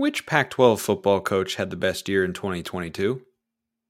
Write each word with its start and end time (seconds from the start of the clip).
Which 0.00 0.24
Pac 0.24 0.48
12 0.48 0.80
football 0.80 1.20
coach 1.20 1.56
had 1.56 1.68
the 1.68 1.76
best 1.76 2.08
year 2.08 2.24
in 2.24 2.32
2022? 2.32 3.20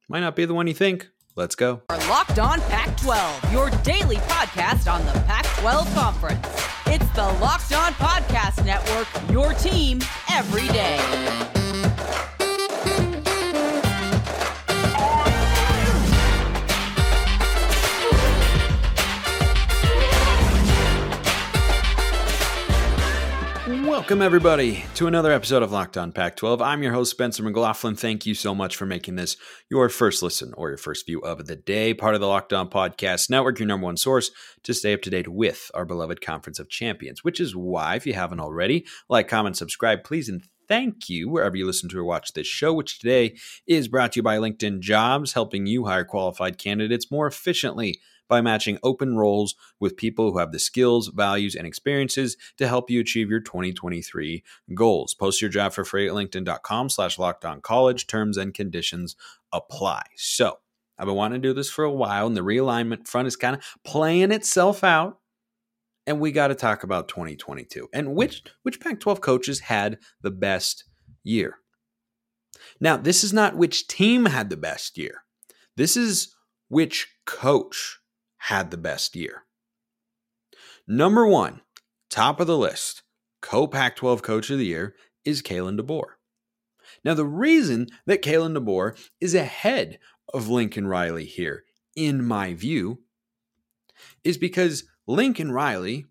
Might 0.09 0.19
not 0.19 0.35
be 0.35 0.45
the 0.45 0.53
one 0.53 0.67
you 0.67 0.75
think. 0.75 1.09
Let's 1.37 1.55
go. 1.55 1.83
Are 1.89 1.99
Locked 2.09 2.41
On 2.41 2.61
Pac 2.63 2.97
12, 2.97 3.53
your 3.53 3.71
daily 3.85 4.17
podcast 4.17 4.93
on 4.93 5.07
the 5.07 5.13
Pac 5.29 5.47
12 5.61 5.95
Conference. 5.95 6.45
It's 6.87 7.09
the 7.11 7.23
Locked 7.41 7.73
On 7.73 7.93
Podcast 7.93 8.67
Network, 8.67 9.07
your 9.31 9.53
team 9.53 10.01
every 10.29 10.67
day. 10.73 11.60
Welcome, 24.01 24.23
everybody, 24.23 24.83
to 24.95 25.09
another 25.09 25.31
episode 25.31 25.63
of 25.63 25.73
Locked 25.73 25.99
On 25.99 26.11
Pac 26.11 26.35
12. 26.35 26.63
I'm 26.63 26.83
your 26.83 26.95
host, 26.95 27.11
Spencer 27.11 27.43
McLaughlin. 27.43 27.97
Thank 27.97 28.25
you 28.25 28.35
so 28.35 28.55
much 28.55 28.75
for 28.75 28.87
making 28.87 29.17
this 29.17 29.37
your 29.71 29.91
first 29.91 30.23
listen 30.23 30.55
or 30.57 30.71
your 30.71 30.79
first 30.79 31.05
view 31.05 31.21
of 31.21 31.47
the 31.47 31.55
day, 31.55 31.93
part 31.93 32.15
of 32.15 32.23
the 32.23 32.27
Locked 32.27 32.55
On 32.55 32.71
Podcast 32.71 33.29
Network, 33.29 33.59
your 33.59 33.69
number 33.69 33.85
one 33.85 33.99
source 33.99 34.31
to 34.63 34.73
stay 34.73 34.95
up 34.95 35.03
to 35.03 35.11
date 35.11 35.29
with 35.29 35.71
our 35.75 35.85
beloved 35.85 36.23
Conference 36.23 36.59
of 36.59 36.71
Champions, 36.71 37.23
which 37.23 37.41
is 37.41 37.55
why, 37.55 37.95
if 37.95 38.07
you 38.07 38.15
haven't 38.15 38.41
already, 38.41 38.87
like, 39.11 39.29
comment, 39.29 39.59
subscribe, 39.59 40.03
please, 40.03 40.31
and 40.31 40.45
thank 40.67 41.11
you 41.11 41.29
wherever 41.29 41.55
you 41.55 41.67
listen 41.67 41.91
to 41.91 41.99
or 41.99 42.05
watch 42.05 42.33
this 42.33 42.47
show, 42.47 42.73
which 42.73 43.01
today 43.01 43.37
is 43.67 43.87
brought 43.87 44.13
to 44.13 44.21
you 44.21 44.23
by 44.23 44.39
LinkedIn 44.39 44.81
Jobs, 44.81 45.35
helping 45.35 45.67
you 45.67 45.85
hire 45.85 46.05
qualified 46.05 46.57
candidates 46.57 47.11
more 47.11 47.27
efficiently 47.27 48.01
by 48.31 48.41
matching 48.41 48.79
open 48.83 49.19
roles 49.19 49.55
with 49.79 49.99
people 49.99 50.33
who 50.33 50.39
have 50.39 50.53
the 50.53 50.59
skills, 50.59 51.09
values, 51.09 51.55
and 51.55 51.67
experiences 51.67 52.39
to 52.57 52.67
help 52.67 52.89
you 52.89 53.01
achieve 53.01 53.29
your 53.29 53.41
2023 53.41 54.43
goals. 54.75 55.13
Post 55.13 55.43
your 55.43 55.51
job 55.51 55.75
for 55.75 55.85
free 55.85 56.09
at 56.09 56.15
linkedin.com 56.15 56.89
slash 56.89 57.19
college. 57.63 58.07
Terms 58.07 58.39
and 58.39 58.55
conditions 58.55 59.17
apply. 59.53 60.05
So 60.17 60.59
I've 60.99 61.07
been 61.07 61.15
wanting 61.15 61.43
to 61.43 61.49
do 61.49 61.53
this 61.53 61.71
for 61.71 61.85
a 61.85 61.93
while, 61.93 62.27
and 62.27 62.37
the 62.37 62.43
realignment 62.43 63.09
front 63.09 63.29
is 63.29 63.37
kind 63.37 63.57
of 63.57 63.63
playing 63.85 64.33
itself 64.33 64.83
out. 64.83 65.19
And 66.07 66.19
we 66.19 66.33
got 66.33 66.49
to 66.49 66.55
talk 66.55 66.83
about 66.83 67.09
2022 67.09 67.89
and 67.93 68.15
which 68.15 68.43
which 68.63 68.81
Pac-12 68.81 69.21
coaches 69.21 69.61
had 69.61 69.99
the 70.23 70.31
best 70.31 70.85
year. 71.23 71.59
Now, 72.81 72.97
this 72.97 73.23
is 73.23 73.33
not 73.33 73.57
which 73.57 73.87
team 73.87 74.25
had 74.25 74.51
the 74.51 74.57
best 74.57 74.99
year. 74.99 75.23
This 75.77 75.97
is 75.97 76.35
which 76.69 77.09
coach 77.27 78.00
had 78.41 78.71
the 78.71 78.77
best 78.77 79.15
year. 79.15 79.45
Number 80.87 81.27
one, 81.27 81.61
top 82.09 82.41
of 82.41 82.47
the 82.47 82.59
list, 82.59 83.03
co 83.41 83.67
Pac 83.67 83.97
12 83.97 84.23
Coach 84.23 84.51
of 84.51 84.59
the 84.59 84.67
Year 84.67 84.95
is 85.25 85.43
Kalen 85.43 85.79
DeBoer. 85.79 86.15
Now, 87.05 87.15
the 87.15 87.27
reason 87.27 87.89
that 88.07 88.23
Kalen 88.23 88.57
DeBoer 88.57 88.99
is 89.21 89.35
ahead 89.35 89.99
of 90.33 90.49
Lincoln 90.49 90.87
Riley 90.87 91.25
here, 91.25 91.65
in 91.95 92.25
my 92.25 92.55
view, 92.55 93.01
is 94.25 94.39
because 94.39 94.85
Lincoln 95.07 95.53
Riley 95.53 96.07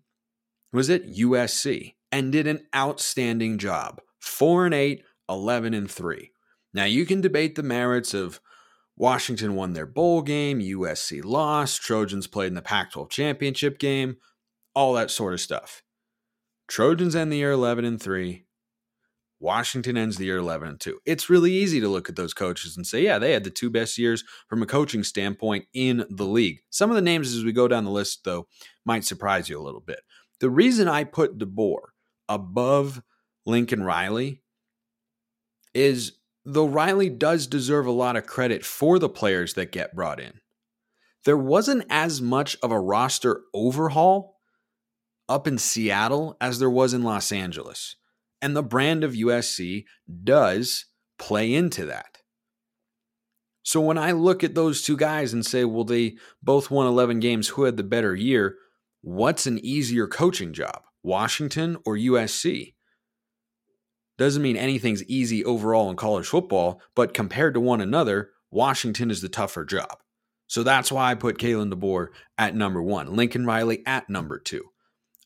was 0.72 0.88
at 0.88 1.08
USC 1.08 1.94
and 2.12 2.32
did 2.32 2.46
an 2.46 2.66
outstanding 2.74 3.58
job 3.58 4.00
4 4.20 4.66
and 4.66 4.74
8, 4.74 5.04
11 5.28 5.74
and 5.74 5.90
3. 5.90 6.30
Now, 6.72 6.84
you 6.84 7.04
can 7.04 7.20
debate 7.20 7.56
the 7.56 7.62
merits 7.62 8.14
of 8.14 8.40
Washington 9.00 9.54
won 9.54 9.72
their 9.72 9.86
bowl 9.86 10.20
game, 10.20 10.60
USC 10.60 11.24
lost, 11.24 11.80
Trojans 11.80 12.26
played 12.26 12.48
in 12.48 12.54
the 12.54 12.60
Pac 12.60 12.92
12 12.92 13.08
championship 13.08 13.78
game, 13.78 14.18
all 14.74 14.92
that 14.92 15.10
sort 15.10 15.32
of 15.32 15.40
stuff. 15.40 15.82
Trojans 16.68 17.16
end 17.16 17.32
the 17.32 17.38
year 17.38 17.52
11 17.52 17.86
and 17.86 18.00
3. 18.00 18.44
Washington 19.38 19.96
ends 19.96 20.18
the 20.18 20.26
year 20.26 20.36
11 20.36 20.68
and 20.68 20.80
2. 20.80 20.98
It's 21.06 21.30
really 21.30 21.50
easy 21.50 21.80
to 21.80 21.88
look 21.88 22.10
at 22.10 22.16
those 22.16 22.34
coaches 22.34 22.76
and 22.76 22.86
say, 22.86 23.02
yeah, 23.02 23.18
they 23.18 23.32
had 23.32 23.44
the 23.44 23.48
two 23.48 23.70
best 23.70 23.96
years 23.96 24.22
from 24.50 24.62
a 24.62 24.66
coaching 24.66 25.02
standpoint 25.02 25.64
in 25.72 26.04
the 26.10 26.26
league. 26.26 26.58
Some 26.68 26.90
of 26.90 26.96
the 26.96 27.00
names 27.00 27.34
as 27.34 27.42
we 27.42 27.52
go 27.52 27.68
down 27.68 27.86
the 27.86 27.90
list, 27.90 28.24
though, 28.26 28.48
might 28.84 29.06
surprise 29.06 29.48
you 29.48 29.58
a 29.58 29.64
little 29.64 29.80
bit. 29.80 30.00
The 30.40 30.50
reason 30.50 30.88
I 30.88 31.04
put 31.04 31.38
DeBoer 31.38 31.80
above 32.28 33.00
Lincoln 33.46 33.82
Riley 33.82 34.42
is 35.72 36.19
though 36.54 36.66
Riley 36.66 37.08
does 37.08 37.46
deserve 37.46 37.86
a 37.86 37.92
lot 37.92 38.16
of 38.16 38.26
credit 38.26 38.64
for 38.64 38.98
the 38.98 39.08
players 39.08 39.54
that 39.54 39.72
get 39.72 39.94
brought 39.94 40.20
in, 40.20 40.40
there 41.24 41.36
wasn't 41.36 41.84
as 41.90 42.20
much 42.20 42.56
of 42.62 42.70
a 42.72 42.80
roster 42.80 43.42
overhaul 43.54 44.38
up 45.28 45.46
in 45.46 45.58
Seattle 45.58 46.36
as 46.40 46.58
there 46.58 46.70
was 46.70 46.92
in 46.92 47.02
Los 47.02 47.30
Angeles. 47.30 47.96
And 48.42 48.56
the 48.56 48.62
brand 48.62 49.04
of 49.04 49.12
USC 49.12 49.84
does 50.24 50.86
play 51.18 51.54
into 51.54 51.84
that. 51.86 52.18
So 53.62 53.80
when 53.80 53.98
I 53.98 54.12
look 54.12 54.42
at 54.42 54.54
those 54.54 54.82
two 54.82 54.96
guys 54.96 55.32
and 55.32 55.44
say, 55.44 55.64
well, 55.64 55.84
they 55.84 56.16
both 56.42 56.70
won 56.70 56.86
11 56.86 57.20
games, 57.20 57.48
who 57.48 57.64
had 57.64 57.76
the 57.76 57.82
better 57.82 58.14
year? 58.14 58.56
What's 59.02 59.46
an 59.46 59.64
easier 59.64 60.06
coaching 60.06 60.52
job, 60.52 60.82
Washington 61.02 61.76
or 61.84 61.96
USC? 61.96 62.74
Doesn't 64.20 64.42
mean 64.42 64.58
anything's 64.58 65.02
easy 65.04 65.42
overall 65.46 65.88
in 65.88 65.96
college 65.96 66.26
football, 66.26 66.82
but 66.94 67.14
compared 67.14 67.54
to 67.54 67.60
one 67.60 67.80
another, 67.80 68.32
Washington 68.50 69.10
is 69.10 69.22
the 69.22 69.30
tougher 69.30 69.64
job. 69.64 69.96
So 70.46 70.62
that's 70.62 70.92
why 70.92 71.10
I 71.10 71.14
put 71.14 71.38
Kalen 71.38 71.72
DeBoer 71.72 72.08
at 72.36 72.54
number 72.54 72.82
one, 72.82 73.16
Lincoln 73.16 73.46
Riley 73.46 73.82
at 73.86 74.10
number 74.10 74.38
two. 74.38 74.64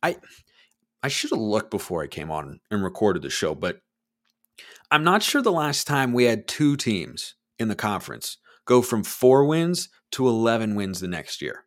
I 0.01 0.19
I 1.03 1.09
should 1.09 1.31
have 1.31 1.41
looked 1.41 1.73
before 1.73 2.05
I 2.05 2.07
came 2.07 2.31
on 2.31 2.61
and 2.71 2.85
recorded 2.85 3.23
the 3.23 3.31
show, 3.31 3.57
but 3.57 3.81
I'm 4.93 5.03
not 5.03 5.25
sure 5.25 5.43
the 5.43 5.51
last 5.51 5.89
time 5.89 6.13
we 6.13 6.27
had 6.27 6.47
two 6.47 6.77
teams 6.77 7.35
in 7.59 7.67
the 7.67 7.75
conference 7.75 8.39
go 8.65 8.81
from 8.81 9.03
four 9.03 9.45
wins 9.45 9.89
to 10.13 10.29
11 10.29 10.77
wins 10.77 11.01
the 11.01 11.09
next 11.09 11.43
year. 11.43 11.65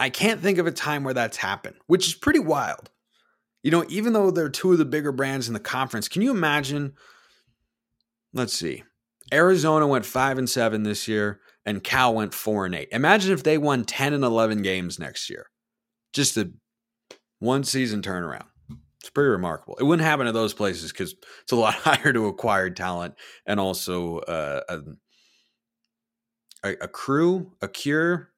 I 0.00 0.10
can't 0.10 0.40
think 0.40 0.58
of 0.58 0.66
a 0.66 0.72
time 0.72 1.04
where 1.04 1.14
that's 1.14 1.36
happened, 1.36 1.76
which 1.86 2.08
is 2.08 2.14
pretty 2.16 2.40
wild. 2.40 2.90
You 3.66 3.72
know, 3.72 3.84
even 3.88 4.12
though 4.12 4.30
they're 4.30 4.48
two 4.48 4.70
of 4.70 4.78
the 4.78 4.84
bigger 4.84 5.10
brands 5.10 5.48
in 5.48 5.52
the 5.52 5.58
conference, 5.58 6.06
can 6.06 6.22
you 6.22 6.30
imagine? 6.30 6.92
Let's 8.32 8.56
see. 8.56 8.84
Arizona 9.34 9.88
went 9.88 10.06
5 10.06 10.38
and 10.38 10.48
7 10.48 10.84
this 10.84 11.08
year 11.08 11.40
and 11.64 11.82
Cal 11.82 12.14
went 12.14 12.32
4 12.32 12.66
and 12.66 12.76
8. 12.76 12.88
Imagine 12.92 13.32
if 13.32 13.42
they 13.42 13.58
won 13.58 13.84
10 13.84 14.12
and 14.12 14.22
11 14.22 14.62
games 14.62 15.00
next 15.00 15.28
year. 15.28 15.46
Just 16.12 16.36
a 16.36 16.52
one 17.40 17.64
season 17.64 18.02
turnaround. 18.02 18.46
It's 19.00 19.10
pretty 19.10 19.30
remarkable. 19.30 19.74
It 19.80 19.82
wouldn't 19.82 20.06
happen 20.06 20.26
to 20.26 20.32
those 20.32 20.54
places 20.54 20.92
because 20.92 21.16
it's 21.42 21.50
a 21.50 21.56
lot 21.56 21.74
higher 21.74 22.12
to 22.12 22.26
acquire 22.26 22.70
talent 22.70 23.14
and 23.46 23.58
also 23.58 24.18
uh, 24.18 24.60
a, 24.68 24.78
a, 26.62 26.72
a 26.82 26.86
crew, 26.86 27.50
a 27.60 27.66
cure, 27.66 28.30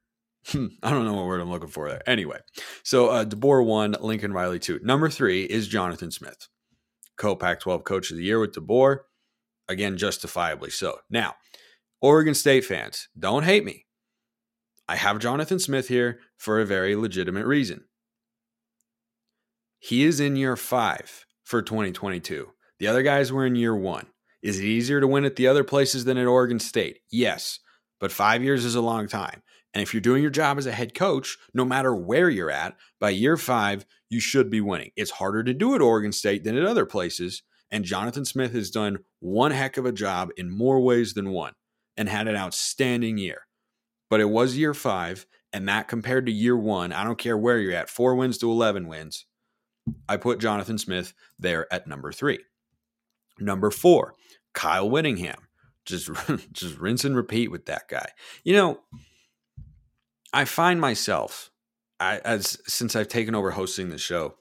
Hmm, 0.49 0.69
I 0.83 0.91
don't 0.91 1.05
know 1.05 1.15
what 1.15 1.27
word 1.27 1.41
I'm 1.41 1.51
looking 1.51 1.69
for 1.69 1.89
there. 1.91 2.09
Anyway, 2.09 2.39
so 2.83 3.09
uh, 3.09 3.25
DeBoer 3.25 3.65
one, 3.65 3.97
Lincoln 4.01 4.33
Riley 4.33 4.59
two. 4.59 4.81
Number 4.83 5.11
three 5.11 5.45
is 5.45 5.69
Jonathan 5.69 6.11
Smith, 6.11 6.49
co 7.19 7.37
Pac 7.37 7.61
12 7.61 7.85
Coach 7.85 8.11
of 8.11 8.17
the 8.17 8.25
Year 8.25 8.41
with 8.41 8.55
DeBoer. 8.55 9.01
Again, 9.69 9.99
justifiably 9.99 10.71
so. 10.71 11.01
Now, 11.11 11.35
Oregon 12.01 12.35
State 12.35 12.65
fans, 12.65 13.09
don't 13.19 13.43
hate 13.45 13.65
me. 13.65 13.85
I 14.89 14.97
have 14.97 15.19
Jonathan 15.19 15.59
Smith 15.59 15.89
here 15.89 16.21
for 16.39 16.61
a 16.61 16.65
very 16.65 16.97
legitimate 16.97 17.45
reason. 17.45 17.85
He 19.79 20.05
is 20.05 20.19
in 20.19 20.37
year 20.37 20.57
five 20.57 21.27
for 21.45 21.61
2022. 21.61 22.49
The 22.79 22.87
other 22.87 23.03
guys 23.03 23.31
were 23.31 23.45
in 23.45 23.55
year 23.55 23.77
one. 23.77 24.07
Is 24.43 24.59
it 24.59 24.65
easier 24.65 25.01
to 25.01 25.07
win 25.07 25.25
at 25.25 25.37
the 25.37 25.47
other 25.47 25.65
places 25.65 26.05
than 26.05 26.17
at 26.17 26.27
Oregon 26.27 26.59
State? 26.59 27.01
Yes, 27.11 27.59
but 28.01 28.13
five 28.13 28.43
years 28.43 28.65
is 28.65 28.77
a 28.77 28.81
long 28.81 29.09
time. 29.09 29.43
And 29.75 29.83
if 29.83 29.93
you're 29.93 30.01
doing 30.01 30.23
your 30.23 30.31
job 30.31 30.59
as 30.59 30.67
a 30.67 30.73
head 30.73 30.95
coach, 30.95 31.37
no 31.53 31.65
matter 31.65 31.95
where 31.95 32.31
you're 32.31 32.51
at, 32.51 32.77
by 32.99 33.11
year 33.11 33.37
five, 33.37 33.85
you 34.09 34.21
should 34.21 34.51
be 34.51 34.61
winning. 34.61 34.91
It's 34.97 35.13
harder 35.13 35.43
to 35.45 35.55
do 35.55 35.75
at 35.75 35.83
Oregon 35.83 36.13
State 36.13 36.45
than 36.45 36.57
at 36.57 36.65
other 36.65 36.87
places. 36.87 37.43
And 37.71 37.85
Jonathan 37.85 38.25
Smith 38.25 38.55
has 38.55 38.71
done 38.71 39.01
one 39.21 39.51
heck 39.51 39.77
of 39.77 39.85
a 39.85 39.93
job 39.93 40.31
in 40.37 40.51
more 40.51 40.81
ways 40.81 41.15
than 41.15 41.31
one 41.31 41.53
and 41.97 42.09
had 42.09 42.29
an 42.29 42.37
outstanding 42.37 43.19
year. 43.19 43.43
But 44.09 44.21
it 44.21 44.31
was 44.31 44.57
year 44.57 44.73
five, 44.73 45.27
and 45.53 45.69
that 45.69 45.89
compared 45.89 46.27
to 46.27 46.33
year 46.33 46.57
one, 46.57 46.93
I 46.93 47.05
don't 47.05 47.19
care 47.19 47.37
where 47.37 47.59
you're 47.59 47.75
at, 47.75 47.91
four 47.91 48.15
wins 48.15 48.39
to 48.39 48.51
11 48.51 48.89
wins. 48.89 49.27
I 50.09 50.17
put 50.17 50.39
Jonathan 50.39 50.79
Smith 50.79 51.13
there 51.39 51.73
at 51.73 51.87
number 51.87 52.13
three. 52.13 52.39
Number 53.39 53.71
four, 53.71 54.15
Kyle 54.55 54.89
Whittingham. 54.89 55.49
Just, 55.85 56.11
just 56.53 56.79
rinse 56.79 57.05
and 57.05 57.17
repeat 57.17 57.51
with 57.51 57.67
that 57.67 57.89
guy. 57.89 58.09
You 58.45 58.55
know, 58.55 58.81
I 60.33 60.45
find 60.45 60.81
myself, 60.81 61.51
I, 62.01 62.19
as 62.19 62.59
since 62.67 62.95
I've 62.95 63.09
taken 63.09 63.35
over 63.35 63.51
hosting 63.51 63.89
the 63.89 63.99
show, 63.99 64.35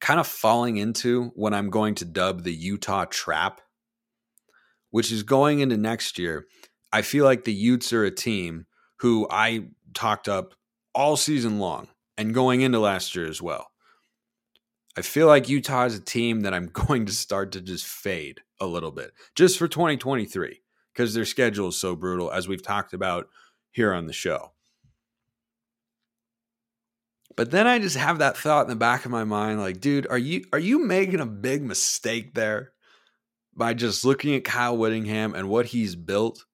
kind 0.00 0.20
of 0.20 0.26
falling 0.26 0.76
into 0.76 1.32
what 1.34 1.54
I'm 1.54 1.70
going 1.70 1.94
to 1.96 2.04
dub 2.04 2.42
the 2.42 2.52
Utah 2.52 3.06
trap, 3.06 3.60
which 4.90 5.10
is 5.10 5.22
going 5.22 5.60
into 5.60 5.76
next 5.76 6.18
year. 6.18 6.46
I 6.92 7.02
feel 7.02 7.24
like 7.24 7.44
the 7.44 7.52
Utes 7.52 7.92
are 7.92 8.04
a 8.04 8.10
team 8.10 8.66
who 9.00 9.26
I 9.30 9.68
talked 9.94 10.28
up 10.28 10.54
all 10.94 11.16
season 11.16 11.58
long 11.58 11.88
and 12.16 12.34
going 12.34 12.60
into 12.60 12.78
last 12.78 13.14
year 13.14 13.26
as 13.26 13.42
well. 13.42 13.68
I 14.96 15.02
feel 15.02 15.26
like 15.26 15.48
Utah 15.48 15.84
is 15.84 15.94
a 15.94 16.00
team 16.00 16.40
that 16.40 16.54
I'm 16.54 16.66
going 16.72 17.06
to 17.06 17.12
start 17.12 17.52
to 17.52 17.60
just 17.60 17.86
fade 17.86 18.40
a 18.60 18.66
little 18.66 18.90
bit 18.90 19.12
just 19.34 19.58
for 19.58 19.68
2023 19.68 20.62
because 20.94 21.12
their 21.12 21.26
schedule 21.26 21.68
is 21.68 21.76
so 21.76 21.94
brutal, 21.94 22.30
as 22.30 22.48
we've 22.48 22.62
talked 22.62 22.94
about 22.94 23.28
here 23.76 23.92
on 23.92 24.06
the 24.06 24.12
show. 24.12 24.52
But 27.36 27.50
then 27.50 27.66
I 27.66 27.78
just 27.78 27.98
have 27.98 28.18
that 28.18 28.38
thought 28.38 28.64
in 28.64 28.70
the 28.70 28.74
back 28.74 29.04
of 29.04 29.10
my 29.10 29.24
mind 29.24 29.60
like, 29.60 29.82
dude, 29.82 30.06
are 30.08 30.16
you 30.16 30.46
are 30.54 30.58
you 30.58 30.86
making 30.86 31.20
a 31.20 31.26
big 31.26 31.62
mistake 31.62 32.32
there 32.32 32.72
by 33.54 33.74
just 33.74 34.02
looking 34.02 34.34
at 34.34 34.44
Kyle 34.44 34.76
Whittingham 34.76 35.34
and 35.34 35.50
what 35.50 35.66
he's 35.66 35.94
built 35.94 36.46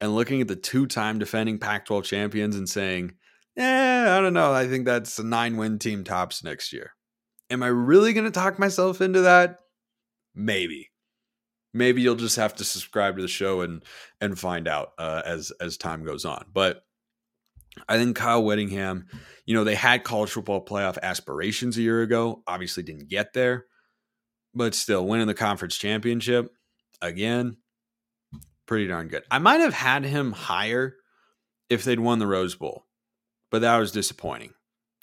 and 0.00 0.14
looking 0.14 0.40
at 0.40 0.46
the 0.46 0.54
two-time 0.54 1.18
defending 1.18 1.58
Pac-12 1.58 2.04
champions 2.04 2.54
and 2.54 2.68
saying, 2.68 3.14
"Yeah, 3.56 4.16
I 4.16 4.20
don't 4.20 4.32
know. 4.32 4.52
I 4.52 4.68
think 4.68 4.84
that's 4.84 5.18
a 5.18 5.24
nine-win 5.24 5.80
team 5.80 6.04
tops 6.04 6.44
next 6.44 6.72
year." 6.72 6.92
Am 7.50 7.64
I 7.64 7.68
really 7.68 8.12
going 8.12 8.26
to 8.26 8.30
talk 8.30 8.60
myself 8.60 9.00
into 9.00 9.22
that? 9.22 9.58
Maybe. 10.36 10.90
Maybe 11.74 12.00
you'll 12.00 12.14
just 12.14 12.36
have 12.36 12.54
to 12.56 12.64
subscribe 12.64 13.16
to 13.16 13.22
the 13.22 13.28
show 13.28 13.60
and 13.60 13.82
and 14.20 14.38
find 14.38 14.68
out 14.68 14.92
uh, 14.98 15.22
as 15.24 15.52
as 15.60 15.76
time 15.76 16.04
goes 16.04 16.24
on. 16.24 16.46
But 16.52 16.84
I 17.88 17.98
think 17.98 18.16
Kyle 18.16 18.42
Whittingham, 18.42 19.06
you 19.44 19.54
know, 19.54 19.64
they 19.64 19.74
had 19.74 20.04
college 20.04 20.30
football 20.30 20.64
playoff 20.64 20.98
aspirations 21.02 21.76
a 21.76 21.82
year 21.82 22.02
ago. 22.02 22.42
Obviously, 22.46 22.82
didn't 22.82 23.08
get 23.08 23.32
there, 23.32 23.66
but 24.54 24.74
still 24.74 25.06
winning 25.06 25.26
the 25.26 25.34
conference 25.34 25.76
championship 25.76 26.50
again, 27.02 27.56
pretty 28.66 28.86
darn 28.86 29.08
good. 29.08 29.24
I 29.30 29.38
might 29.38 29.60
have 29.60 29.74
had 29.74 30.04
him 30.04 30.32
higher 30.32 30.96
if 31.68 31.84
they'd 31.84 32.00
won 32.00 32.20
the 32.20 32.26
Rose 32.26 32.54
Bowl, 32.54 32.86
but 33.50 33.62
that 33.62 33.76
was 33.76 33.92
disappointing. 33.92 34.54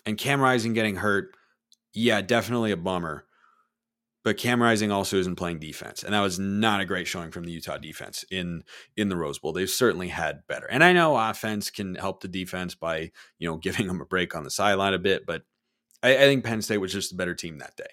And 0.05 0.17
Cam 0.17 0.41
Rising 0.41 0.73
getting 0.73 0.95
hurt 0.95 1.35
yeah, 1.93 2.21
definitely 2.21 2.71
a 2.71 2.77
bummer. 2.77 3.25
But 4.23 4.37
Cam 4.37 4.61
Rising 4.61 4.91
also 4.91 5.17
isn't 5.17 5.35
playing 5.35 5.59
defense, 5.59 6.03
and 6.03 6.13
that 6.13 6.21
was 6.21 6.37
not 6.37 6.79
a 6.79 6.85
great 6.85 7.07
showing 7.07 7.31
from 7.31 7.43
the 7.43 7.51
Utah 7.51 7.77
defense 7.77 8.23
in 8.29 8.63
in 8.95 9.09
the 9.09 9.15
Rose 9.17 9.39
Bowl. 9.39 9.51
They've 9.51 9.69
certainly 9.69 10.09
had 10.09 10.45
better, 10.47 10.67
and 10.67 10.83
I 10.83 10.93
know 10.93 11.17
offense 11.17 11.71
can 11.71 11.95
help 11.95 12.21
the 12.21 12.27
defense 12.27 12.75
by 12.75 13.11
you 13.39 13.49
know 13.49 13.57
giving 13.61 13.87
them 13.87 14.01
a 14.01 14.05
break 14.05 14.35
on 14.35 14.43
the 14.43 14.51
sideline 14.51 14.93
a 14.93 14.99
bit, 14.99 15.25
but 15.25 15.43
I, 16.03 16.15
I 16.15 16.19
think 16.19 16.43
Penn 16.43 16.61
State 16.61 16.77
was 16.77 16.93
just 16.93 17.11
a 17.11 17.15
better 17.15 17.33
team 17.33 17.57
that 17.59 17.75
day. 17.75 17.89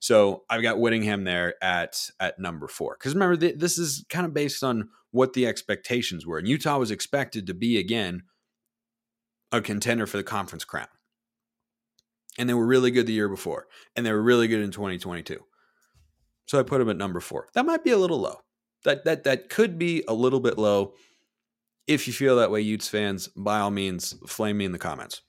So 0.00 0.44
I've 0.50 0.62
got 0.62 0.80
Whittingham 0.80 1.24
there 1.24 1.54
at 1.62 2.10
at 2.18 2.40
number 2.40 2.66
four 2.66 2.96
because 2.98 3.14
remember 3.14 3.36
th- 3.36 3.58
this 3.58 3.78
is 3.78 4.04
kind 4.08 4.26
of 4.26 4.34
based 4.34 4.64
on 4.64 4.88
what 5.12 5.32
the 5.32 5.46
expectations 5.46 6.26
were, 6.26 6.38
and 6.38 6.48
Utah 6.48 6.78
was 6.78 6.90
expected 6.90 7.46
to 7.46 7.54
be 7.54 7.78
again 7.78 8.24
a 9.52 9.60
contender 9.60 10.06
for 10.06 10.16
the 10.16 10.24
conference 10.24 10.64
crown 10.64 10.88
and 12.38 12.48
they 12.48 12.54
were 12.54 12.66
really 12.66 12.90
good 12.90 13.06
the 13.06 13.12
year 13.12 13.28
before, 13.28 13.66
and 13.96 14.06
they 14.06 14.12
were 14.12 14.22
really 14.22 14.46
good 14.48 14.60
in 14.60 14.70
2022. 14.70 15.44
So 16.48 16.58
I 16.58 16.62
put 16.62 16.78
them 16.78 16.88
at 16.88 16.96
number 16.96 17.20
four. 17.20 17.48
That 17.52 17.66
might 17.66 17.84
be 17.84 17.90
a 17.90 17.98
little 17.98 18.18
low. 18.18 18.40
That 18.84 19.04
that 19.04 19.24
that 19.24 19.50
could 19.50 19.78
be 19.78 20.02
a 20.08 20.14
little 20.14 20.40
bit 20.40 20.58
low. 20.58 20.94
If 21.86 22.06
you 22.06 22.12
feel 22.12 22.36
that 22.36 22.50
way, 22.50 22.60
Utes 22.62 22.88
fans, 22.88 23.28
by 23.28 23.60
all 23.60 23.70
means, 23.70 24.14
flame 24.26 24.58
me 24.58 24.64
in 24.64 24.72
the 24.72 24.78
comments. 24.78 25.22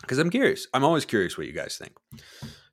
Because 0.00 0.18
I'm 0.18 0.30
curious. 0.30 0.66
I'm 0.72 0.84
always 0.84 1.04
curious 1.04 1.36
what 1.36 1.46
you 1.46 1.52
guys 1.52 1.76
think. 1.76 1.92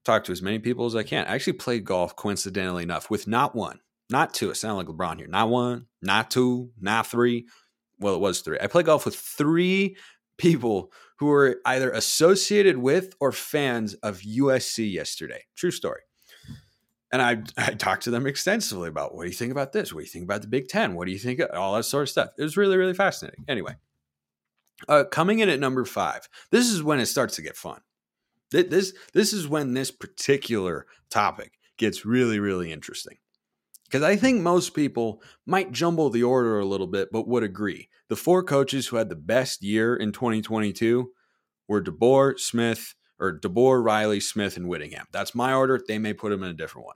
Talk 0.04 0.24
to 0.26 0.32
as 0.32 0.42
many 0.42 0.60
people 0.60 0.86
as 0.86 0.96
I 0.96 1.04
can. 1.04 1.26
I 1.26 1.36
actually 1.36 1.54
played 1.54 1.86
golf, 1.86 2.16
coincidentally 2.16 2.84
enough, 2.84 3.10
with 3.10 3.28
not 3.28 3.56
one, 3.56 3.80
not 4.10 4.34
two. 4.34 4.50
It 4.50 4.56
sounded 4.56 4.88
like 4.88 4.96
LeBron 4.96 5.18
here. 5.18 5.28
Not 5.28 5.50
one, 5.50 5.86
not 6.02 6.32
two, 6.32 6.72
not 6.80 7.08
three. 7.08 7.48
Well, 8.00 8.16
it 8.16 8.22
was 8.22 8.42
three. 8.42 8.58
I 8.60 8.68
played 8.68 8.88
golf 8.88 9.06
with 9.06 9.16
three 9.16 9.96
people 10.38 10.92
who 11.20 11.28
were 11.28 11.60
either 11.66 11.92
associated 11.92 12.78
with 12.78 13.14
or 13.20 13.32
fans 13.32 13.94
of 13.96 14.22
USC 14.22 14.92
yesterday. 14.92 15.44
True 15.56 15.70
story. 15.70 16.02
And 17.12 17.22
I, 17.22 17.44
I 17.58 17.74
talked 17.74 18.04
to 18.04 18.12
them 18.12 18.26
extensively 18.26 18.88
about 18.88 19.14
what 19.16 19.24
do 19.24 19.30
you 19.30 19.36
think 19.36 19.52
about 19.52 19.74
this? 19.74 19.94
What 19.94 20.00
do 20.00 20.06
you 20.06 20.12
think 20.12 20.26
about 20.26 20.42
the 20.42 20.48
Big 20.48 20.68
Ten? 20.68 20.96
What 20.96 21.06
do 21.06 21.12
you 21.12 21.20
think? 21.20 21.42
All 21.54 21.76
that 21.76 21.84
sort 21.84 22.04
of 22.04 22.10
stuff. 22.10 22.30
It 22.38 22.44
was 22.44 22.58
really, 22.58 22.78
really 22.78 22.94
fascinating. 22.94 23.46
Anyway, 23.48 23.76
uh, 24.88 25.04
coming 25.12 25.40
in 25.40 25.50
at 25.50 25.60
number 25.60 25.86
five, 25.86 26.28
this 26.52 26.68
is 26.68 26.84
when 26.84 27.00
it 27.00 27.08
starts 27.08 27.36
to 27.36 27.42
get 27.42 27.58
fun. 27.58 27.82
This, 28.52 28.94
this 29.14 29.32
is 29.32 29.48
when 29.48 29.74
this 29.74 29.92
particular 29.92 30.86
topic 31.10 31.54
gets 31.78 32.06
really, 32.06 32.40
really 32.40 32.72
interesting. 32.72 33.18
Because 33.86 34.04
I 34.04 34.16
think 34.16 34.42
most 34.42 34.74
people 34.74 35.22
might 35.46 35.72
jumble 35.72 36.10
the 36.10 36.24
order 36.24 36.60
a 36.60 36.66
little 36.66 36.88
bit, 36.88 37.10
but 37.12 37.28
would 37.28 37.44
agree. 37.44 37.90
The 38.08 38.16
four 38.16 38.44
coaches 38.44 38.88
who 38.88 38.98
had 38.98 39.10
the 39.10 39.16
best 39.16 39.64
year 39.64 39.96
in 39.96 40.12
2022 40.12 41.12
were 41.68 41.82
DeBoer, 41.82 42.40
Smith, 42.40 42.96
or 43.22 43.40
DeBoer, 43.40 43.84
Riley, 43.84 44.20
Smith, 44.20 44.58
and 44.58 44.68
Whittingham. 44.68 45.06
That's 45.12 45.36
my 45.36 45.54
order. 45.54 45.80
They 45.88 46.00
may 46.00 46.14
put 46.14 46.32
them 46.32 46.44
in 46.44 46.50
a 46.50 46.56
different 46.56 46.88
one. 46.88 46.96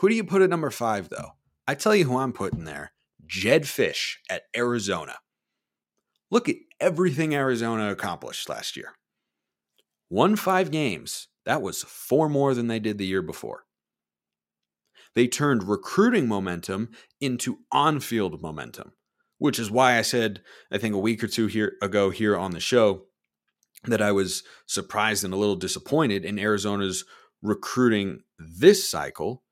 Who 0.00 0.08
do 0.08 0.14
you 0.14 0.24
put 0.24 0.42
at 0.42 0.50
number 0.50 0.70
five, 0.70 1.08
though? 1.08 1.30
I 1.66 1.74
tell 1.74 1.94
you 1.94 2.04
who 2.04 2.18
I'm 2.18 2.32
putting 2.32 2.64
there 2.64 2.92
Jedd 3.26 3.62
Fisch 3.62 4.16
at 4.28 4.42
Arizona. 4.54 5.16
Look 6.30 6.48
at 6.48 6.56
everything 6.80 7.34
Arizona 7.34 7.90
accomplished 7.90 8.48
last 8.48 8.76
year. 8.76 8.94
Won 10.10 10.36
five 10.36 10.70
games. 10.70 11.28
That 11.44 11.62
was 11.62 11.84
four 11.84 12.28
more 12.28 12.54
than 12.54 12.66
they 12.66 12.80
did 12.80 12.98
the 12.98 13.06
year 13.06 13.22
before. 13.22 13.64
They 15.14 15.28
turned 15.28 15.64
recruiting 15.64 16.28
momentum 16.28 16.90
into 17.20 17.60
on 17.72 18.00
field 18.00 18.42
momentum, 18.42 18.92
which 19.38 19.58
is 19.58 19.70
why 19.70 19.96
I 19.96 20.02
said, 20.02 20.42
I 20.70 20.78
think 20.78 20.94
a 20.94 20.98
week 20.98 21.24
or 21.24 21.28
two 21.28 21.46
here 21.46 21.72
ago 21.80 22.10
here 22.10 22.36
on 22.36 22.50
the 22.50 22.60
show, 22.60 23.06
that 23.86 24.02
I 24.02 24.12
was 24.12 24.42
surprised 24.66 25.24
and 25.24 25.34
a 25.34 25.36
little 25.36 25.56
disappointed 25.56 26.24
in 26.24 26.38
Arizona's 26.38 27.04
recruiting 27.42 28.22
this 28.38 28.88
cycle 28.88 29.42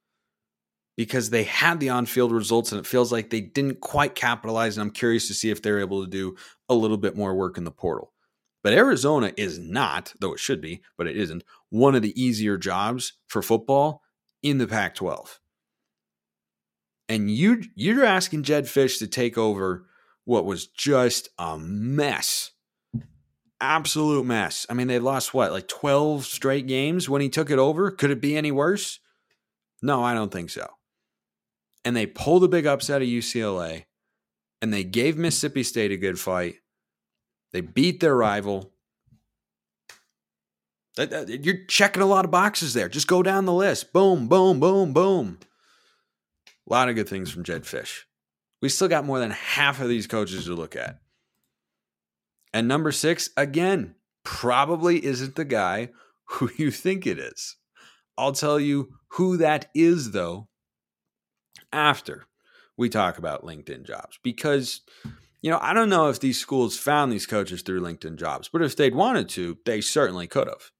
because 0.96 1.30
they 1.30 1.44
had 1.44 1.80
the 1.80 1.90
on 1.90 2.06
field 2.06 2.32
results 2.32 2.72
and 2.72 2.78
it 2.78 2.86
feels 2.86 3.10
like 3.10 3.30
they 3.30 3.40
didn't 3.40 3.80
quite 3.80 4.14
capitalize. 4.14 4.76
And 4.76 4.82
I'm 4.82 4.92
curious 4.92 5.26
to 5.28 5.34
see 5.34 5.50
if 5.50 5.60
they're 5.62 5.80
able 5.80 6.04
to 6.04 6.10
do 6.10 6.36
a 6.68 6.74
little 6.74 6.96
bit 6.96 7.16
more 7.16 7.34
work 7.34 7.58
in 7.58 7.64
the 7.64 7.70
portal. 7.70 8.12
But 8.62 8.72
Arizona 8.72 9.32
is 9.36 9.58
not, 9.58 10.14
though 10.20 10.32
it 10.32 10.38
should 10.38 10.60
be, 10.60 10.82
but 10.96 11.06
it 11.06 11.16
isn't, 11.16 11.44
one 11.70 11.94
of 11.94 12.02
the 12.02 12.20
easier 12.20 12.56
jobs 12.56 13.14
for 13.26 13.42
football 13.42 14.02
in 14.42 14.58
the 14.58 14.66
Pac 14.66 14.94
12 14.94 15.40
and 17.08 17.30
you 17.30 17.62
you're 17.74 18.04
asking 18.04 18.42
Jedd 18.42 18.64
Fisch 18.64 18.98
to 18.98 19.06
take 19.06 19.36
over 19.36 19.86
what 20.24 20.44
was 20.44 20.66
just 20.66 21.28
a 21.38 21.58
mess. 21.58 22.52
Absolute 23.60 24.26
mess. 24.26 24.66
I 24.68 24.74
mean, 24.74 24.88
they 24.88 24.98
lost 24.98 25.32
what, 25.32 25.52
like 25.52 25.68
12 25.68 26.24
straight 26.26 26.66
games 26.66 27.08
when 27.08 27.22
he 27.22 27.28
took 27.28 27.50
it 27.50 27.58
over? 27.58 27.90
Could 27.90 28.10
it 28.10 28.20
be 28.20 28.36
any 28.36 28.50
worse? 28.50 29.00
No, 29.82 30.02
I 30.02 30.14
don't 30.14 30.32
think 30.32 30.50
so. 30.50 30.66
And 31.84 31.96
they 31.96 32.06
pulled 32.06 32.44
a 32.44 32.48
big 32.48 32.66
upset 32.66 33.02
of 33.02 33.08
UCLA 33.08 33.84
and 34.62 34.72
they 34.72 34.84
gave 34.84 35.16
Mississippi 35.16 35.62
State 35.62 35.92
a 35.92 35.96
good 35.96 36.18
fight. 36.18 36.56
They 37.52 37.60
beat 37.60 38.00
their 38.00 38.16
rival. 38.16 38.72
You're 40.96 41.64
checking 41.66 42.02
a 42.02 42.06
lot 42.06 42.24
of 42.24 42.30
boxes 42.30 42.72
there. 42.72 42.88
Just 42.88 43.08
go 43.08 43.22
down 43.22 43.44
the 43.44 43.52
list. 43.52 43.92
Boom, 43.92 44.28
boom, 44.28 44.60
boom, 44.60 44.92
boom. 44.92 45.38
A 46.68 46.72
lot 46.72 46.88
of 46.88 46.94
good 46.94 47.08
things 47.08 47.30
from 47.30 47.44
Jedd 47.44 47.64
Fisch. 47.64 48.04
We 48.62 48.68
still 48.68 48.88
got 48.88 49.04
more 49.04 49.18
than 49.18 49.32
half 49.32 49.80
of 49.80 49.88
these 49.88 50.06
coaches 50.06 50.46
to 50.46 50.54
look 50.54 50.76
at. 50.76 51.00
And 52.54 52.68
number 52.68 52.92
six, 52.92 53.30
again, 53.36 53.96
probably 54.22 55.04
isn't 55.04 55.34
the 55.34 55.44
guy 55.44 55.90
who 56.24 56.50
you 56.56 56.70
think 56.70 57.06
it 57.06 57.18
is. 57.18 57.56
I'll 58.16 58.32
tell 58.32 58.60
you 58.60 58.90
who 59.08 59.36
that 59.38 59.66
is, 59.74 60.12
though, 60.12 60.48
after 61.72 62.26
we 62.76 62.88
talk 62.88 63.18
about 63.18 63.44
LinkedIn 63.44 63.84
jobs. 63.84 64.20
Because, 64.22 64.82
you 65.42 65.50
know, 65.50 65.58
I 65.60 65.74
don't 65.74 65.88
know 65.88 66.08
if 66.08 66.20
these 66.20 66.38
schools 66.38 66.78
found 66.78 67.10
these 67.10 67.26
coaches 67.26 67.62
through 67.62 67.80
LinkedIn 67.80 68.18
jobs, 68.18 68.48
but 68.48 68.62
if 68.62 68.76
they'd 68.76 68.94
wanted 68.94 69.28
to, 69.30 69.58
they 69.66 69.80
certainly 69.80 70.28
could 70.28 70.46
have. 70.46 70.70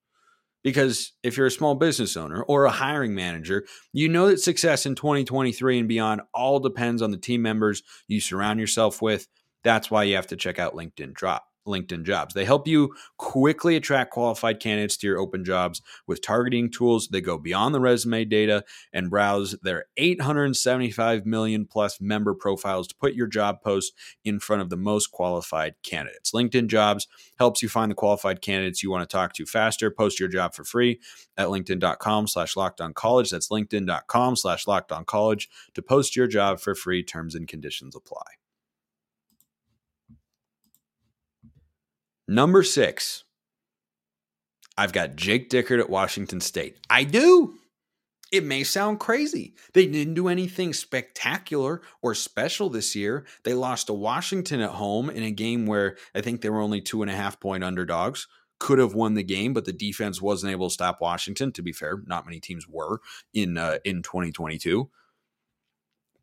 Because 0.63 1.13
if 1.25 1.37
you're 1.37 1.49
a 1.49 1.51
small 1.51 1.75
business 1.75 2.17
owner 2.17 2.43
or 2.45 2.65
a 2.65 2.71
hiring 2.71 3.17
manager, 3.17 3.67
you 3.93 4.09
know 4.09 4.29
that 4.29 4.41
success 4.41 4.87
in 4.87 4.95
2023 4.95 5.81
and 5.81 5.89
beyond 5.89 6.23
all 6.33 6.61
depends 6.61 7.03
on 7.03 7.11
the 7.11 7.19
team 7.19 7.43
members 7.43 7.83
you 8.07 8.21
surround 8.21 8.61
yourself 8.61 9.03
with. 9.03 9.27
That's 9.65 9.91
why 9.91 10.05
you 10.05 10.15
have 10.15 10.29
to 10.29 10.37
check 10.37 10.59
out 10.61 10.75
LinkedIn 10.75 11.15
Drop. 11.15 11.45
LinkedIn 11.67 12.05
jobs. 12.05 12.35
They 12.35 12.45
help 12.45 12.67
you 12.67 12.95
quickly 13.17 13.77
attract 13.77 14.13
qualified 14.13 14.61
candidates 14.61 14.97
to 14.99 15.07
your 15.07 15.19
open 15.19 15.45
jobs 15.45 15.83
with 16.07 16.23
targeting 16.23 16.71
tools 16.71 17.09
that 17.09 17.23
go 17.23 17.39
beyond 17.39 17.75
the 17.75 17.81
resume 17.81 18.25
data 18.25 18.65
and 18.93 19.11
browse 19.11 19.57
their 19.63 19.87
875 19.97 21.27
million 21.27 21.67
plus 21.67 22.01
member 22.01 22.35
profiles 22.35 22.89
to 22.89 22.95
put 22.95 23.15
your 23.15 23.27
job 23.27 23.63
post 23.63 23.93
in 24.25 24.39
front 24.39 24.63
of 24.63 24.71
the 24.71 24.77
most 24.77 25.11
qualified 25.11 25.75
candidates. 25.83 26.33
LinkedIn 26.33 26.69
jobs 26.69 27.07
helps 27.39 27.63
you 27.63 27.69
find 27.69 27.91
the 27.91 27.97
qualified 27.97 28.41
candidates 28.41 28.83
you 28.83 28.91
want 28.91 29.09
to 29.09 29.13
talk 29.13 29.33
to 29.35 29.47
faster. 29.47 29.91
Post 29.91 30.21
your 30.21 30.29
job 30.29 30.55
for 30.55 30.65
free 30.65 31.01
at 31.37 31.49
linkedin.com 31.49 32.27
slash 32.27 32.57
locked 32.57 32.81
on 32.81 32.95
college. 32.95 33.31
That's 33.31 33.49
linkedin.com 33.49 34.37
slash 34.37 34.67
locked 34.67 34.93
on 34.93 35.05
college 35.05 35.49
to 35.75 35.83
post 35.83 36.17
your 36.17 36.27
job 36.27 36.61
for 36.61 36.75
free. 36.75 37.03
Terms 37.03 37.35
and 37.35 37.49
conditions 37.49 37.97
apply. 37.97 38.44
Number 42.27 42.63
six, 42.63 43.25
I've 44.77 44.93
got 44.93 45.17
Jake 45.17 45.51
Dickert 45.51 45.81
at 45.81 45.91
Washington 45.91 46.41
State. 46.41 46.79
I 46.89 47.05
do. 47.05 47.55
It 48.33 48.45
may 48.45 48.65
sound 48.65 48.99
crazy. 48.99 49.55
They 49.75 49.87
didn't 49.87 50.15
do 50.15 50.27
anything 50.27 50.73
spectacular 50.73 51.83
or 52.03 52.15
special 52.15 52.69
this 52.69 52.97
year. 52.97 53.27
They 53.45 53.55
lost 53.55 53.87
to 53.87 53.93
Washington 53.93 54.61
at 54.61 54.71
home 54.71 55.09
in 55.11 55.23
a 55.23 55.31
game 55.31 55.67
where 55.67 55.97
I 56.15 56.21
think 56.21 56.41
they 56.41 56.51
were 56.51 56.61
only 56.61 56.81
two 56.81 57.03
and 57.03 57.11
a 57.11 57.15
half 57.15 57.39
point 57.39 57.63
underdogs. 57.63 58.27
Could 58.59 58.79
have 58.79 58.95
won 58.95 59.15
the 59.15 59.23
game, 59.23 59.53
but 59.53 59.67
the 59.67 59.73
defense 59.73 60.21
wasn't 60.21 60.51
able 60.51 60.69
to 60.69 60.75
stop 60.75 61.01
Washington. 61.01 61.53
To 61.53 61.63
be 61.63 61.73
fair, 61.73 62.03
not 62.07 62.25
many 62.25 62.41
teams 62.41 62.67
were 62.67 63.01
in 63.33 63.59
uh, 63.59 63.79
in 63.85 64.03
2022. 64.03 64.91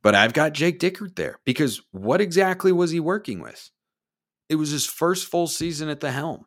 But 0.02 0.16
I've 0.16 0.34
got 0.34 0.54
Jake 0.54 0.80
Dickert 0.80 1.16
there 1.16 1.40
because 1.46 1.82
what 1.92 2.20
exactly 2.20 2.72
was 2.72 2.92
he 2.92 3.00
working 3.00 3.40
with? 3.40 3.70
It 4.52 4.56
was 4.56 4.72
his 4.72 4.86
first 4.86 5.28
full 5.28 5.48
season 5.48 5.88
at 5.88 6.02
the 6.02 6.12
helm. 6.12 6.44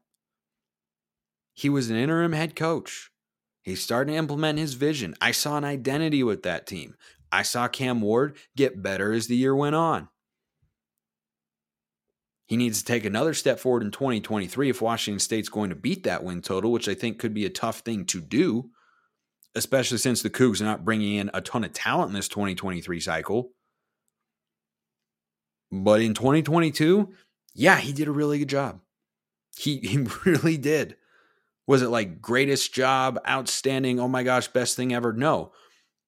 He 1.54 1.70
was 1.70 1.88
an 1.88 1.96
interim 1.96 2.32
head 2.32 2.54
coach. 2.54 3.10
He's 3.62 3.82
starting 3.82 4.12
to 4.12 4.18
implement 4.18 4.58
his 4.58 4.74
vision. 4.74 5.14
I 5.22 5.30
saw 5.30 5.56
an 5.56 5.64
identity 5.64 6.22
with 6.22 6.42
that 6.42 6.66
team. 6.66 6.96
I 7.32 7.44
saw 7.44 7.66
Cam 7.66 8.02
Ward 8.02 8.36
get 8.58 8.82
better 8.82 9.14
as 9.14 9.26
the 9.26 9.36
year 9.36 9.56
went 9.56 9.74
on. 9.74 10.08
He 12.44 12.58
needs 12.58 12.80
to 12.80 12.84
take 12.84 13.06
another 13.06 13.32
step 13.32 13.58
forward 13.58 13.82
in 13.82 13.90
2023 13.90 14.68
if 14.68 14.82
Washington 14.82 15.18
State's 15.18 15.48
going 15.48 15.70
to 15.70 15.74
beat 15.74 16.02
that 16.02 16.22
win 16.22 16.42
total, 16.42 16.72
which 16.72 16.90
I 16.90 16.94
think 16.94 17.18
could 17.18 17.32
be 17.32 17.46
a 17.46 17.50
tough 17.50 17.78
thing 17.78 18.04
to 18.04 18.20
do, 18.20 18.68
especially 19.54 19.96
since 19.96 20.20
the 20.20 20.28
Cougs 20.28 20.60
are 20.60 20.64
not 20.64 20.84
bringing 20.84 21.14
in 21.14 21.30
a 21.32 21.40
ton 21.40 21.64
of 21.64 21.72
talent 21.72 22.10
in 22.10 22.14
this 22.16 22.28
2023 22.28 23.00
cycle. 23.00 23.52
But 25.72 26.02
in 26.02 26.12
2022, 26.12 27.08
yeah, 27.54 27.76
he 27.78 27.92
did 27.92 28.08
a 28.08 28.12
really 28.12 28.38
good 28.38 28.48
job. 28.48 28.80
He, 29.56 29.78
he 29.82 30.06
really 30.24 30.56
did. 30.56 30.96
Was 31.66 31.82
it 31.82 31.88
like 31.88 32.20
greatest 32.20 32.74
job, 32.74 33.18
outstanding, 33.26 33.98
oh 33.98 34.08
my 34.08 34.22
gosh, 34.22 34.48
best 34.48 34.76
thing 34.76 34.92
ever? 34.92 35.12
No. 35.12 35.52